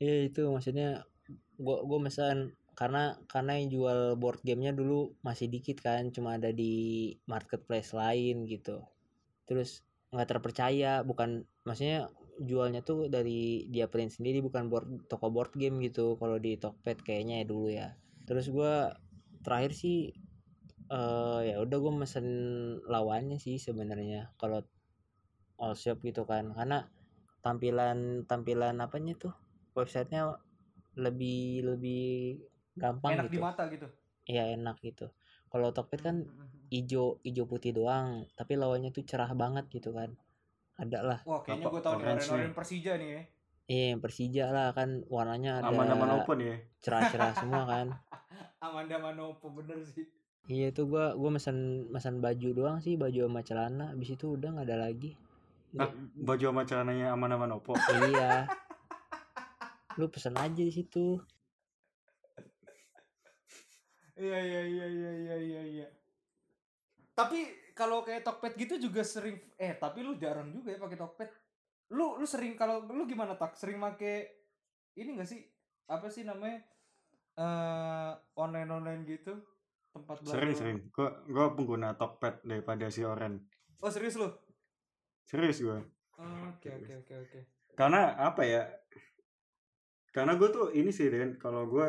Iya 0.00 0.14
itu 0.32 0.40
maksudnya 0.54 0.88
gua 1.64 1.76
gua 1.88 1.98
pesan 2.08 2.38
karena 2.80 3.02
karena 3.32 3.52
yang 3.60 3.68
jual 3.74 3.98
board 4.22 4.40
gamenya 4.48 4.72
dulu 4.80 5.12
masih 5.26 5.46
dikit 5.54 5.76
kan, 5.86 6.02
cuma 6.14 6.30
ada 6.40 6.50
di 6.62 6.72
marketplace 7.32 7.90
lain 8.00 8.36
gitu. 8.48 8.80
Terus 9.48 9.70
nggak 10.12 10.28
terpercaya, 10.32 10.92
bukan 11.10 11.30
maksudnya 11.68 12.08
jualnya 12.50 12.80
tuh 12.80 13.12
dari 13.12 13.68
dia 13.74 13.86
print 13.92 14.12
sendiri 14.16 14.40
bukan 14.46 14.64
board 14.72 14.88
toko 15.12 15.28
board 15.28 15.52
game 15.60 15.76
gitu 15.84 16.16
kalau 16.20 16.36
di 16.40 16.56
Tokped 16.56 17.04
kayaknya 17.06 17.44
ya 17.44 17.46
dulu 17.52 17.68
ya. 17.68 17.88
Terus 18.28 18.46
gua 18.56 18.96
terakhir 19.44 19.72
sih 19.76 19.96
eh 20.90 21.40
ya 21.50 21.56
udah 21.64 21.78
gue 21.84 21.92
mesen 22.02 22.26
lawannya 22.92 23.38
sih 23.46 23.56
sebenarnya 23.62 24.34
kalau 24.40 24.60
all 25.62 25.74
shop 25.78 25.98
gitu 26.08 26.22
kan 26.26 26.44
karena 26.58 26.78
tampilan 27.44 28.26
tampilan 28.30 28.76
apanya 28.82 29.14
tuh 29.16 29.34
websitenya 29.80 30.36
lebih 30.98 31.64
lebih 31.64 32.38
gampang 32.76 33.16
enak 33.16 33.26
di 33.28 33.36
gitu. 33.38 33.42
mata 33.42 33.62
gitu? 33.72 33.86
Ya 34.28 34.44
enak 34.52 34.76
gitu. 34.84 35.10
Kalau 35.50 35.74
Tokped 35.74 36.00
kan 36.04 36.22
Hmm. 36.22 36.48
ijo 36.70 37.18
ijo 37.26 37.50
putih 37.50 37.74
doang 37.74 38.30
tapi 38.38 38.54
lawannya 38.54 38.94
tuh 38.94 39.02
cerah 39.02 39.32
banget 39.34 39.66
gitu 39.72 39.90
kan. 39.90 40.14
Ada 40.78 40.98
lah. 41.02 41.20
Wah 41.26 41.42
kayaknya 41.42 41.66
gue 41.66 41.82
tahu 41.82 41.98
nih 41.98 42.14
nih? 42.14 42.54
Persija 42.54 42.94
nih 42.96 43.10
ya 43.10 43.22
iya 43.70 43.94
Persija 44.02 44.50
lah 44.50 44.74
kan 44.74 45.06
warnanya 45.06 45.62
ada 45.62 45.70
aman-aman 45.70 46.18
open 46.18 46.38
ya? 46.42 46.56
cerah-cerah 46.82 47.38
semua 47.38 47.62
kan. 47.70 47.86
Amanda 48.66 48.98
Manopo 48.98 49.46
bener 49.54 49.78
sih. 49.86 50.10
Iya 50.50 50.74
tuh 50.74 50.90
gua 50.90 51.14
gua 51.14 51.30
mesen 51.38 51.86
mesen 51.94 52.18
baju 52.18 52.48
doang 52.50 52.78
sih 52.82 52.98
baju 52.98 53.30
sama 53.30 53.40
celana. 53.46 53.94
Habis 53.94 54.18
itu 54.18 54.34
udah 54.34 54.58
nggak 54.58 54.66
ada 54.66 54.76
lagi. 54.90 55.14
Nah, 55.70 55.86
baju 56.18 56.44
sama 56.50 56.62
celananya 56.66 57.14
aman-aman 57.14 57.62
opo 57.62 57.78
iya 58.10 58.50
lu 60.00 60.08
pesen 60.08 60.34
aja 60.40 60.56
di 60.64 60.72
situ 60.72 61.20
Iya 64.20 64.36
iya 64.36 64.62
iya 64.68 64.86
iya 64.88 65.10
iya 65.16 65.36
iya 65.40 65.62
iya. 65.64 65.88
Tapi 67.16 67.72
kalau 67.72 68.04
kayak 68.04 68.20
Tokped 68.20 68.52
gitu 68.60 68.76
juga 68.76 69.00
sering 69.00 69.40
eh 69.56 69.72
tapi 69.76 70.04
lu 70.04 70.12
jarang 70.20 70.52
juga 70.52 70.76
ya 70.76 70.78
pakai 70.80 71.00
Tokped. 71.00 71.30
Lu 71.96 72.20
lu 72.20 72.26
sering 72.28 72.52
kalau 72.52 72.84
lu 72.84 73.08
gimana 73.08 73.32
tak? 73.40 73.56
Sering 73.56 73.80
make 73.80 74.28
ini 74.92 75.16
gak 75.16 75.24
sih? 75.24 75.40
Apa 75.88 76.12
sih 76.12 76.28
namanya? 76.28 76.60
eh 77.40 78.12
online 78.36 78.68
online 78.68 79.02
gitu 79.08 79.32
tempat 79.96 80.20
belanja. 80.20 80.34
sering 80.36 80.54
sering 80.58 80.78
gua 80.92 81.08
gua 81.24 81.46
pengguna 81.56 81.96
Tokped 81.96 82.44
daripada 82.44 82.92
si 82.92 83.00
Oren 83.00 83.40
Oh 83.80 83.88
serius 83.88 84.20
lu? 84.20 84.28
serius 85.24 85.64
gua 85.64 85.80
Oke 86.20 86.68
oke 86.68 86.92
oke 87.00 87.14
oke. 87.16 87.40
karena 87.80 88.12
apa 88.20 88.44
ya 88.44 88.62
karena 90.10 90.34
gue 90.34 90.48
tuh 90.50 90.66
ini 90.74 90.90
sih 90.90 91.06
Den 91.06 91.38
kalau 91.38 91.66
gue 91.66 91.86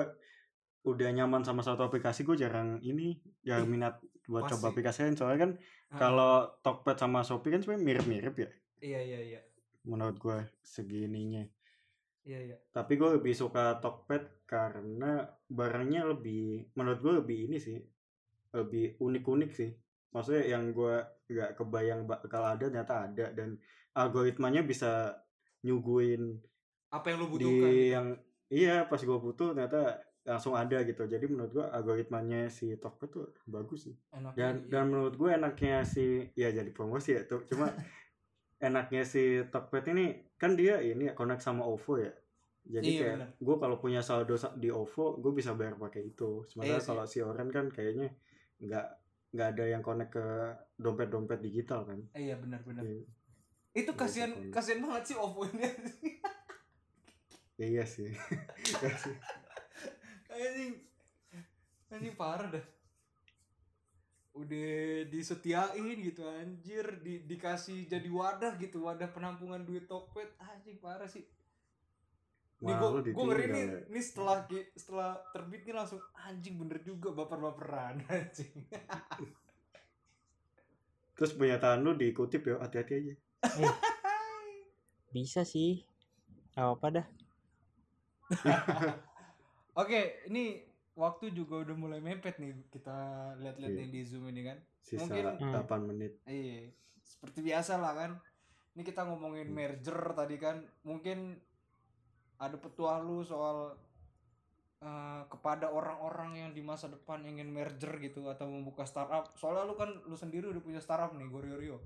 udah 0.81 1.09
nyaman 1.13 1.45
sama 1.45 1.61
satu 1.61 1.85
aplikasi 1.85 2.25
gue 2.25 2.37
jarang 2.37 2.81
ini 2.81 3.21
jarang 3.41 3.69
Ih, 3.69 3.71
minat 3.71 3.95
buat 4.25 4.45
pasti. 4.45 4.57
coba 4.57 4.65
aplikasi 4.73 4.97
lain 5.05 5.17
soalnya 5.17 5.39
kan 5.39 5.51
kalau 5.91 6.49
Tokped 6.61 6.97
sama 6.97 7.21
Shopee 7.21 7.53
kan 7.53 7.61
sebenarnya 7.61 7.85
mirip-mirip 7.85 8.35
ya 8.37 8.49
Iya 8.81 8.99
iya 9.01 9.19
iya. 9.21 9.41
menurut 9.85 10.17
gue 10.17 10.37
segininya 10.61 11.45
Iya 12.21 12.39
iya. 12.49 12.57
tapi 12.73 12.97
gue 12.97 13.17
lebih 13.17 13.33
suka 13.33 13.77
Tokped 13.77 14.45
karena 14.45 15.25
barangnya 15.49 16.05
lebih 16.09 16.69
menurut 16.73 16.99
gue 17.01 17.13
lebih 17.21 17.37
ini 17.49 17.57
sih 17.57 17.77
lebih 18.53 18.97
unik-unik 18.97 19.51
sih 19.53 19.69
maksudnya 20.11 20.43
yang 20.49 20.73
gue 20.73 20.95
nggak 21.29 21.55
kebayang 21.55 22.03
bakal 22.03 22.43
ada 22.43 22.67
ternyata 22.67 23.07
ada 23.07 23.25
dan 23.31 23.55
algoritmanya 23.95 24.61
bisa 24.61 25.15
nyuguhin 25.63 26.41
Apa 26.91 27.05
yang 27.07 27.17
lu 27.17 27.27
di 27.31 27.31
butuhkan? 27.41 27.71
gitu. 27.71 27.87
yang 27.89 28.07
iya 28.47 28.75
pas 28.83 28.99
gue 28.99 29.17
butuh 29.17 29.47
ternyata 29.51 29.81
langsung 30.21 30.53
ada 30.53 30.77
gitu 30.81 31.01
jadi 31.03 31.25
menurut 31.25 31.51
gue 31.51 31.65
algoritmanya 31.65 32.45
si 32.47 32.75
Tokped 32.75 33.09
tuh 33.09 33.25
bagus 33.47 33.89
sih 33.89 33.95
Enaknya 34.11 34.35
dan 34.37 34.53
iya. 34.55 34.69
dan 34.69 34.83
menurut 34.87 35.15
gue 35.15 35.29
enaknya 35.31 35.81
si 35.81 36.05
ya 36.35 36.51
jadi 36.51 36.69
promosi 36.69 37.15
ya 37.15 37.25
tuh 37.25 37.41
cuma 37.47 37.71
enaknya 38.61 39.01
si 39.01 39.41
Tokped 39.43 39.87
ini 39.87 40.05
kan 40.35 40.53
dia 40.53 40.77
ini 40.77 41.09
ya 41.09 41.13
connect 41.13 41.41
sama 41.41 41.65
OVO 41.65 41.97
ya 41.97 42.13
jadi 42.61 42.85
Iya, 42.85 42.99
kayak 43.01 43.17
gue 43.41 43.55
kalau 43.57 43.75
punya 43.75 44.05
saldo 44.05 44.37
sa- 44.37 44.53
di 44.53 44.69
OVO 44.69 45.17
gue 45.17 45.33
bisa 45.33 45.57
bayar 45.57 45.73
pakai 45.75 46.05
itu 46.05 46.45
sementara 46.45 46.77
Iya 46.77 46.77
sih. 46.77 46.87
kalau 46.87 47.03
si 47.07 47.17
Oren 47.19 47.49
kan 47.49 47.65
kayaknya 47.67 48.13
nggak 48.59 48.85
nggak 49.31 49.47
ada 49.49 49.65
yang 49.65 49.81
connect 49.81 50.13
ke 50.13 50.25
dompet-dompet 50.75 51.39
digital 51.39 51.81
kan 51.81 51.97
Eh, 52.13 52.27
iya 52.27 52.37
benar 52.37 52.61
benar. 52.61 52.83
Iya. 52.83 53.07
Itu 53.73 53.89
Iya, 53.89 53.97
kasihan 53.97 54.31
kasihan 54.51 54.83
banget 54.83 55.03
sih 55.07 55.17
OVO 55.17 55.49
ini. 55.49 55.65
iya 57.61 57.83
sih. 57.85 58.09
Iya 58.81 58.95
sih. 58.97 59.15
anjing. 60.31 60.73
Anjing 61.93 62.15
parah 62.17 62.49
dah. 62.49 62.65
Udah 64.33 65.05
disetiain 65.11 65.97
gitu 66.01 66.25
anjir. 66.25 66.85
Di, 67.05 67.21
dikasih 67.29 67.85
jadi 67.85 68.09
wadah 68.09 68.57
gitu 68.57 68.89
wadah 68.89 69.09
penampungan 69.13 69.61
duit 69.61 69.85
Tokped. 69.85 70.33
Anjing 70.41 70.81
parah 70.81 71.05
sih. 71.05 71.25
Nih 72.61 72.77
gue 72.77 73.25
ngeri 73.25 73.45
nih, 73.49 73.63
ya. 73.65 73.77
nih 73.89 74.03
setelah 74.05 74.45
ki- 74.45 74.69
setelah 74.77 75.17
terbit 75.33 75.65
nih 75.65 75.73
langsung 75.73 75.97
anjing 76.13 76.61
bener 76.61 76.77
juga 76.85 77.09
baper-baperan 77.09 78.05
anjing. 78.13 78.53
Terus 81.17 81.33
pernyataan 81.33 81.81
lu 81.81 81.97
diikutip 81.97 82.45
ya 82.45 82.61
hati-hati 82.61 82.93
aja. 83.01 83.13
Bisa 85.09 85.41
sih. 85.41 85.81
Gak 86.53 86.77
apa 86.77 86.87
dah 87.01 87.07
oke 89.81 89.99
ini 90.27 90.63
waktu 90.93 91.31
juga 91.31 91.63
udah 91.63 91.75
mulai 91.75 91.99
mepet 91.99 92.35
nih 92.37 92.51
kita 92.67 92.97
lihat-lihat 93.39 93.71
Iya. 93.71 93.79
nih 93.79 93.89
di 93.89 94.01
zoom 94.03 94.27
ini 94.27 94.41
kan 94.43 94.57
sisa 94.79 95.07
Mungkin- 95.07 95.39
8 95.39 95.81
menit 95.85 96.13
Iya, 96.25 96.67
seperti 97.01 97.39
biasa 97.41 97.77
lah 97.77 97.93
kan. 97.93 98.11
Ini 98.71 98.81
kita 98.81 99.03
ngomongin 99.03 99.47
Hmm. 99.47 99.55
merger 99.55 99.99
tadi 100.11 100.35
kan. 100.35 100.63
Mungkin 100.81 101.37
ada 102.37 102.55
petuah 102.55 102.97
lu 102.97 103.21
soal 103.21 103.75
eh, 104.81 105.21
kepada 105.29 105.69
orang-orang 105.69 106.33
yang 106.35 106.49
di 106.51 106.65
masa 106.65 106.89
depan 106.89 107.21
ingin 107.21 107.45
merger 107.47 108.01
gitu 108.01 108.25
atau 108.25 108.49
membuka 108.49 108.81
startup. 108.81 109.29
Soalnya 109.35 109.63
lu 109.63 109.77
kan 109.77 109.93
lu 110.01 110.17
sendiri 110.17 110.49
udah 110.49 110.57
punya 110.57 110.81
startup 110.81 111.13
nih, 111.13 111.29
Gorio 111.29 111.53
Rio. 111.53 111.77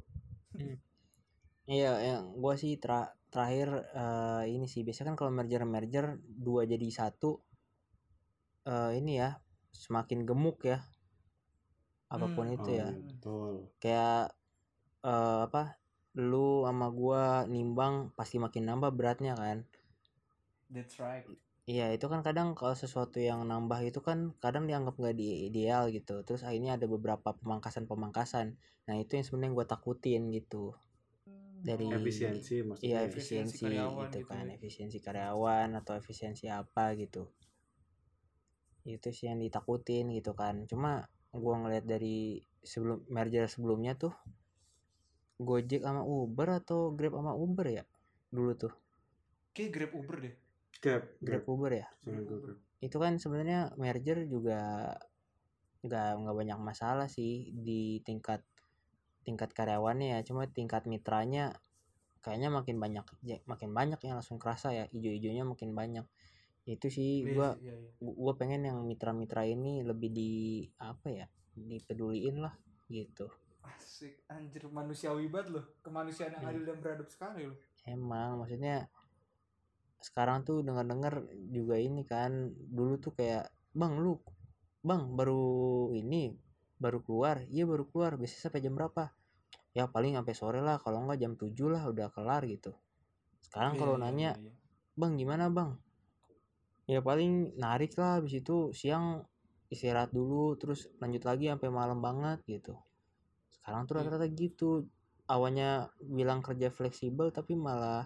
Iya, 1.65 1.91
yang 1.99 2.37
gua 2.37 2.55
sih 2.55 2.77
tra- 2.77 3.11
terakhir 3.35 3.69
eh, 4.01 4.43
ini 4.55 4.65
sih 4.73 4.81
biasanya 4.87 5.07
kan 5.11 5.17
kalau 5.19 5.31
merger 5.37 5.63
merger 5.75 6.05
dua 6.45 6.61
jadi 6.71 6.87
satu 6.99 7.31
eh, 8.71 8.91
ini 8.99 9.13
ya 9.21 9.29
semakin 9.83 10.19
gemuk 10.29 10.57
ya. 10.71 10.77
Apa 12.13 12.25
pun 12.33 12.47
Hmm. 12.49 12.55
itu 12.57 12.69
oh, 12.71 12.77
ya. 12.79 12.87
Iya, 12.89 13.01
betul. 13.09 13.53
Kayak 13.81 14.19
eh, 15.11 15.39
apa 15.47 15.63
lu 16.29 16.47
sama 16.67 16.87
gua 16.99 17.23
nimbang 17.53 17.93
pasti 18.17 18.37
makin 18.45 18.63
nambah 18.69 18.91
beratnya 18.97 19.33
kan. 19.43 19.57
That's 20.69 20.99
right. 20.99 21.25
iya 21.73 21.85
itu 21.95 22.05
kan 22.13 22.21
kadang 22.27 22.47
kalau 22.59 22.75
sesuatu 22.83 23.17
yang 23.29 23.39
nambah 23.51 23.79
itu 23.89 23.99
kan 24.07 24.19
kadang 24.43 24.63
dianggap 24.69 24.95
nggak 25.01 25.15
di 25.21 25.27
ideal 25.49 25.83
gitu. 25.97 26.15
Terus 26.27 26.41
akhirnya 26.47 26.71
ada 26.77 26.85
beberapa 26.95 27.29
pemangkasan 27.39 27.85
pemangkasan 27.91 28.47
nah 28.85 28.95
itu 29.01 29.11
yang 29.17 29.25
sebenarnya 29.25 29.53
gua 29.57 29.65
takutin 29.73 30.21
gitu 30.37 30.63
dari 31.65 31.85
efisiensi 31.89 32.61
maksudnya 32.61 32.85
Iya 32.85 32.99
ya. 33.01 33.07
Efisiensi 33.09 33.57
efisiensi 33.57 33.63
karyawan 33.65 34.05
gitu 34.05 34.19
gitu 34.21 34.29
kan 34.29 34.45
ya. 34.45 34.53
efisiensi 34.53 34.97
karyawan 35.01 35.69
atau 35.81 35.93
efisiensi 35.97 36.45
apa 36.53 36.85
gitu 36.93 37.23
itu 38.85 39.09
sih 39.09 39.25
yang 39.33 39.41
ditakutin 39.41 40.13
gitu 40.13 40.37
kan 40.37 40.69
cuma 40.69 41.09
gua 41.33 41.55
ngeliat 41.65 41.89
dari 41.89 42.37
sebelum 42.61 43.01
merger 43.09 43.49
sebelumnya 43.49 43.97
tuh 43.97 44.13
Gojek 45.41 45.83
sama 45.83 46.05
Uber 46.05 46.47
atau 46.63 46.93
Grab 46.95 47.17
sama 47.17 47.33
Uber 47.35 47.67
ya 47.67 47.83
dulu 48.29 48.53
tuh 48.55 48.73
Kayak 49.55 49.71
Grab 49.71 49.91
Uber 49.95 50.17
deh. 50.19 50.35
Grab, 50.83 51.03
Grab 51.23 51.43
Grab. 51.43 51.43
Uber 51.49 51.71
ya 51.81 51.87
Grab. 52.05 52.59
itu 52.83 52.97
kan 53.01 53.13
sebenarnya 53.17 53.73
merger 53.79 54.21
juga 54.29 54.93
nggak 55.81 56.11
nggak 56.21 56.35
banyak 56.35 56.59
masalah 56.61 57.07
sih 57.09 57.49
di 57.51 58.01
tingkat 58.05 58.45
tingkat 59.25 59.51
karyawannya 59.57 60.13
ya 60.13 60.19
cuma 60.21 60.45
tingkat 60.45 60.85
mitranya 60.85 61.57
kayaknya 62.21 62.49
makin 62.53 62.77
banyak 62.77 63.05
ya, 63.21 63.37
makin 63.49 63.73
banyak 63.73 63.99
yang 64.05 64.21
langsung 64.21 64.37
kerasa 64.37 64.73
ya 64.73 64.85
ijo-ijonya 64.93 65.45
makin 65.45 65.73
banyak 65.73 66.05
itu 66.65 66.87
sih 66.89 67.21
Iya 67.21 67.33
gua 67.33 67.49
iya, 67.61 67.73
iya. 67.77 67.91
gua 68.01 68.33
pengen 68.37 68.65
yang 68.65 68.81
mitra-mitra 68.85 69.45
ini 69.45 69.85
lebih 69.85 70.09
di 70.09 70.31
apa 70.81 71.07
ya 71.09 71.25
dipeduliin 71.53 72.41
lah 72.41 72.53
gitu 72.89 73.29
Asik, 73.65 74.21
anjir 74.29 74.69
manusiawi 74.69 75.25
banget 75.25 75.57
loh. 75.57 75.65
Kemanusiaan 75.81 76.37
yang 76.37 76.45
adil 76.45 76.69
dan 76.69 76.77
beradab 76.85 77.09
sekali 77.09 77.49
loh. 77.49 77.57
emang 77.85 78.41
maksudnya 78.41 78.89
sekarang 80.01 80.45
tuh 80.45 80.61
dengar-dengar 80.61 81.25
juga 81.49 81.81
ini 81.81 82.05
kan 82.05 82.53
dulu 82.53 83.01
tuh 83.01 83.13
kayak 83.17 83.49
bang 83.73 83.93
lu 83.97 84.21
bang 84.85 85.17
baru 85.17 85.89
ini 85.97 86.33
baru 86.77 87.01
keluar 87.01 87.41
iya 87.49 87.65
baru 87.65 87.89
keluar 87.89 88.13
biasanya 88.19 88.41
sampai 88.49 88.61
jam 88.61 88.77
berapa 88.77 89.09
ya 89.77 89.85
paling 89.93 90.13
sampai 90.17 90.33
sore 90.39 90.59
lah 90.67 90.77
kalau 90.83 91.03
enggak 91.03 91.19
jam 91.23 91.33
7 91.41 91.67
lah 91.73 91.83
udah 91.91 92.07
kelar 92.15 92.43
gitu. 92.53 92.71
Sekarang 93.45 93.73
Iya, 93.75 93.79
kalau 93.79 93.95
iya, 93.95 94.03
nanya 94.03 94.31
iya, 94.31 94.41
iya. 94.45 94.53
bang 94.99 95.13
gimana 95.21 95.45
bang? 95.57 95.71
Ya 96.91 96.99
paling 97.09 97.33
narik 97.63 97.91
lah 97.99 98.11
habis 98.21 98.33
itu 98.41 98.57
siang 98.79 99.05
istirahat 99.73 100.11
dulu 100.17 100.43
terus 100.61 100.79
lanjut 101.01 101.23
lagi 101.29 101.45
sampai 101.51 101.69
malam 101.79 101.99
banget 102.07 102.39
gitu. 102.53 102.73
Sekarang 103.53 103.81
tuh 103.89 103.93
Iya. 103.97 104.05
rata-rata 104.05 104.27
gitu. 104.43 104.69
Awalnya 105.35 105.69
bilang 106.17 106.39
kerja 106.47 106.69
fleksibel 106.77 107.27
tapi 107.37 107.53
malah 107.57 108.03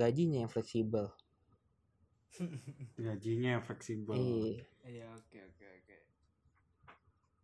gajinya 0.00 0.38
yang 0.42 0.50
fleksibel. 0.54 1.06
Gajinya 3.04 3.52
fleksibel. 3.66 4.16
Iya. 4.16 4.64
Iya, 4.90 5.04
oke 5.18 5.38
oke 5.48 5.64
oke. 5.78 5.89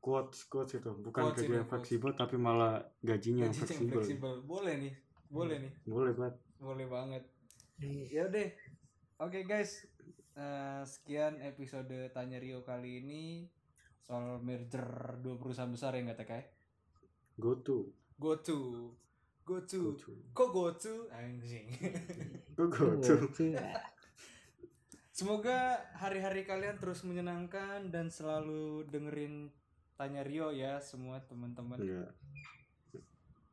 Quotes 0.07 0.47
quotes 0.47 0.79
itu 0.79 0.87
bukan 1.03 1.27
Quotes 1.27 1.43
kerja 1.43 1.51
ini, 1.51 1.59
yang 1.59 1.67
quotes. 1.67 1.83
fleksibel 1.83 2.11
tapi 2.15 2.37
malah 2.39 2.79
gajinya 3.03 3.51
yang 3.51 3.51
Gajinya 3.51 3.51
yang 3.51 3.55
fleksibel 3.59 3.99
fleksibel. 3.99 4.33
Boleh 4.47 4.75
nih. 4.79 4.95
Boleh 5.27 5.57
nih. 5.59 5.73
boleh 5.83 6.13
banget 6.15 6.35
Boleh 6.63 6.87
banget. 6.87 7.23
Iya. 7.83 8.05
Ya 8.09 8.25
deh. 8.31 8.49
Oke 9.19 9.43
guys. 9.43 9.83
Eh, 10.37 10.83
sekian 10.87 11.43
episode 11.43 12.13
Tanya 12.15 12.39
Rio 12.39 12.63
kali 12.63 13.03
ini 13.03 13.25
soal 13.99 14.39
merger 14.39 15.19
dua 15.19 15.35
perusahaan 15.35 15.73
besar 15.73 15.99
ya 15.99 16.07
nggak 16.07 16.21
TK? 16.23 16.33
go 17.37 17.59
to 17.61 17.91
Go 18.17 18.33
to. 18.41 18.97
Go 19.45 19.61
go 19.61 19.61
to. 19.61 19.93
to 20.01 20.11
Kok 20.33 20.49
go 20.57 20.73
to? 20.73 20.95
Anjing. 21.13 21.69
go 22.57 22.65
go 22.73 22.97
to. 22.97 23.29
Semoga 25.13 25.81
hari-hari 25.97 26.49
kalian 26.49 26.81
terus 26.81 27.05
menyenangkan 27.05 27.93
dan 27.93 28.09
selalu 28.09 28.89
dengerin 28.89 29.53
Tanya 29.97 30.21
Rio 30.21 30.49
ya 30.51 30.77
semua 30.79 31.17
teman-teman. 31.23 31.77
Enggak. 31.77 32.13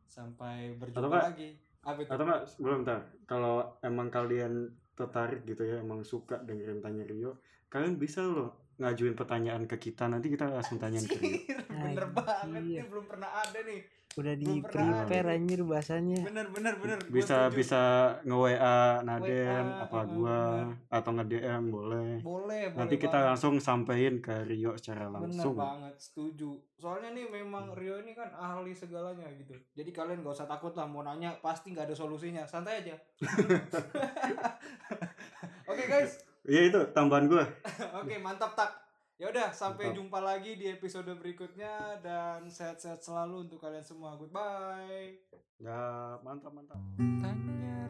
Sampai 0.05 0.71
Atau 0.71 0.77
berjumpa 0.77 1.07
nggak- 1.09 1.27
lagi. 1.29 1.49
Apa 1.81 1.99
itu? 1.99 2.09
atau 2.09 2.23
enggak 2.23 2.41
belum 2.57 2.79
ntar 2.81 2.99
kalau 3.25 3.55
emang 3.81 4.07
kalian 4.07 4.53
tertarik 4.93 5.43
gitu 5.43 5.63
ya 5.65 5.79
emang 5.79 5.99
suka 6.01 6.39
dengerin 6.39 6.79
tanya 6.79 7.03
Rio 7.03 7.43
kalian 7.67 7.99
bisa 7.99 8.23
loh 8.23 8.55
ngajuin 8.73 9.11
pertanyaan 9.13 9.65
ke 9.65 9.75
kita 9.81 10.07
nanti 10.07 10.31
kita 10.31 10.47
langsung 10.47 10.79
tanyain 10.79 11.03
ke 11.03 11.17
Rio 11.17 11.43
bener 11.67 12.07
banget 12.09 12.55
Anjir. 12.55 12.79
nih 12.79 12.87
belum 12.87 13.03
pernah 13.05 13.35
ada 13.35 13.59
nih 13.59 13.83
Udah 14.13 14.37
di 14.37 14.61
prepare 14.61 15.33
anjir 15.33 15.65
bahasanya. 15.65 16.21
bener 16.21 16.45
bener 16.53 16.77
bener. 16.77 17.01
Bisa 17.09 17.49
bisa 17.49 18.13
nge 18.21 18.37
WA 18.37 19.01
Naden 19.01 19.65
WA, 19.65 19.81
apa 19.89 19.99
gua 20.05 20.69
bener. 20.69 20.93
atau 20.93 21.09
nge 21.17 21.25
DM 21.33 21.63
boleh. 21.73 22.11
Boleh 22.21 22.63
nanti 22.77 22.93
boleh 22.93 23.03
kita 23.09 23.17
banget. 23.17 23.29
langsung 23.33 23.57
sampein 23.57 24.21
ke 24.21 24.45
Rio 24.45 24.77
secara 24.77 25.09
bener 25.09 25.33
langsung. 25.33 25.57
banget 25.57 25.97
setuju. 25.97 26.61
Soalnya 26.77 27.09
nih 27.17 27.25
memang 27.25 27.73
Rio 27.73 27.97
ini 28.05 28.13
kan 28.13 28.29
ahli 28.37 28.77
segalanya 28.77 29.25
gitu. 29.33 29.57
Jadi 29.73 29.89
kalian 29.89 30.21
gak 30.21 30.37
usah 30.37 30.45
takut 30.45 30.77
lah 30.77 30.85
mau 30.85 31.01
nanya 31.01 31.33
pasti 31.41 31.73
nggak 31.73 31.89
ada 31.89 31.97
solusinya. 31.97 32.45
Santai 32.45 32.85
aja. 32.85 32.93
Oke 35.71 35.83
guys. 35.89 36.21
Iya 36.43 36.61
itu 36.69 36.79
tambahan 36.91 37.31
gua. 37.31 37.47
Oke 38.03 38.19
mantap 38.19 38.51
tak 38.53 38.82
ya 39.21 39.29
udah 39.29 39.53
sampai 39.53 39.93
jumpa 39.93 40.19
lagi 40.19 40.57
di 40.57 40.67
episode 40.67 41.09
berikutnya 41.15 42.01
dan 42.01 42.49
sehat-sehat 42.49 42.99
selalu 43.01 43.49
untuk 43.49 43.61
kalian 43.61 43.85
semua. 43.85 44.17
Goodbye. 44.17 45.21
Ya 45.61 46.17
mantap 46.25 46.51
mantap. 46.51 46.81
Tanya 46.97 47.87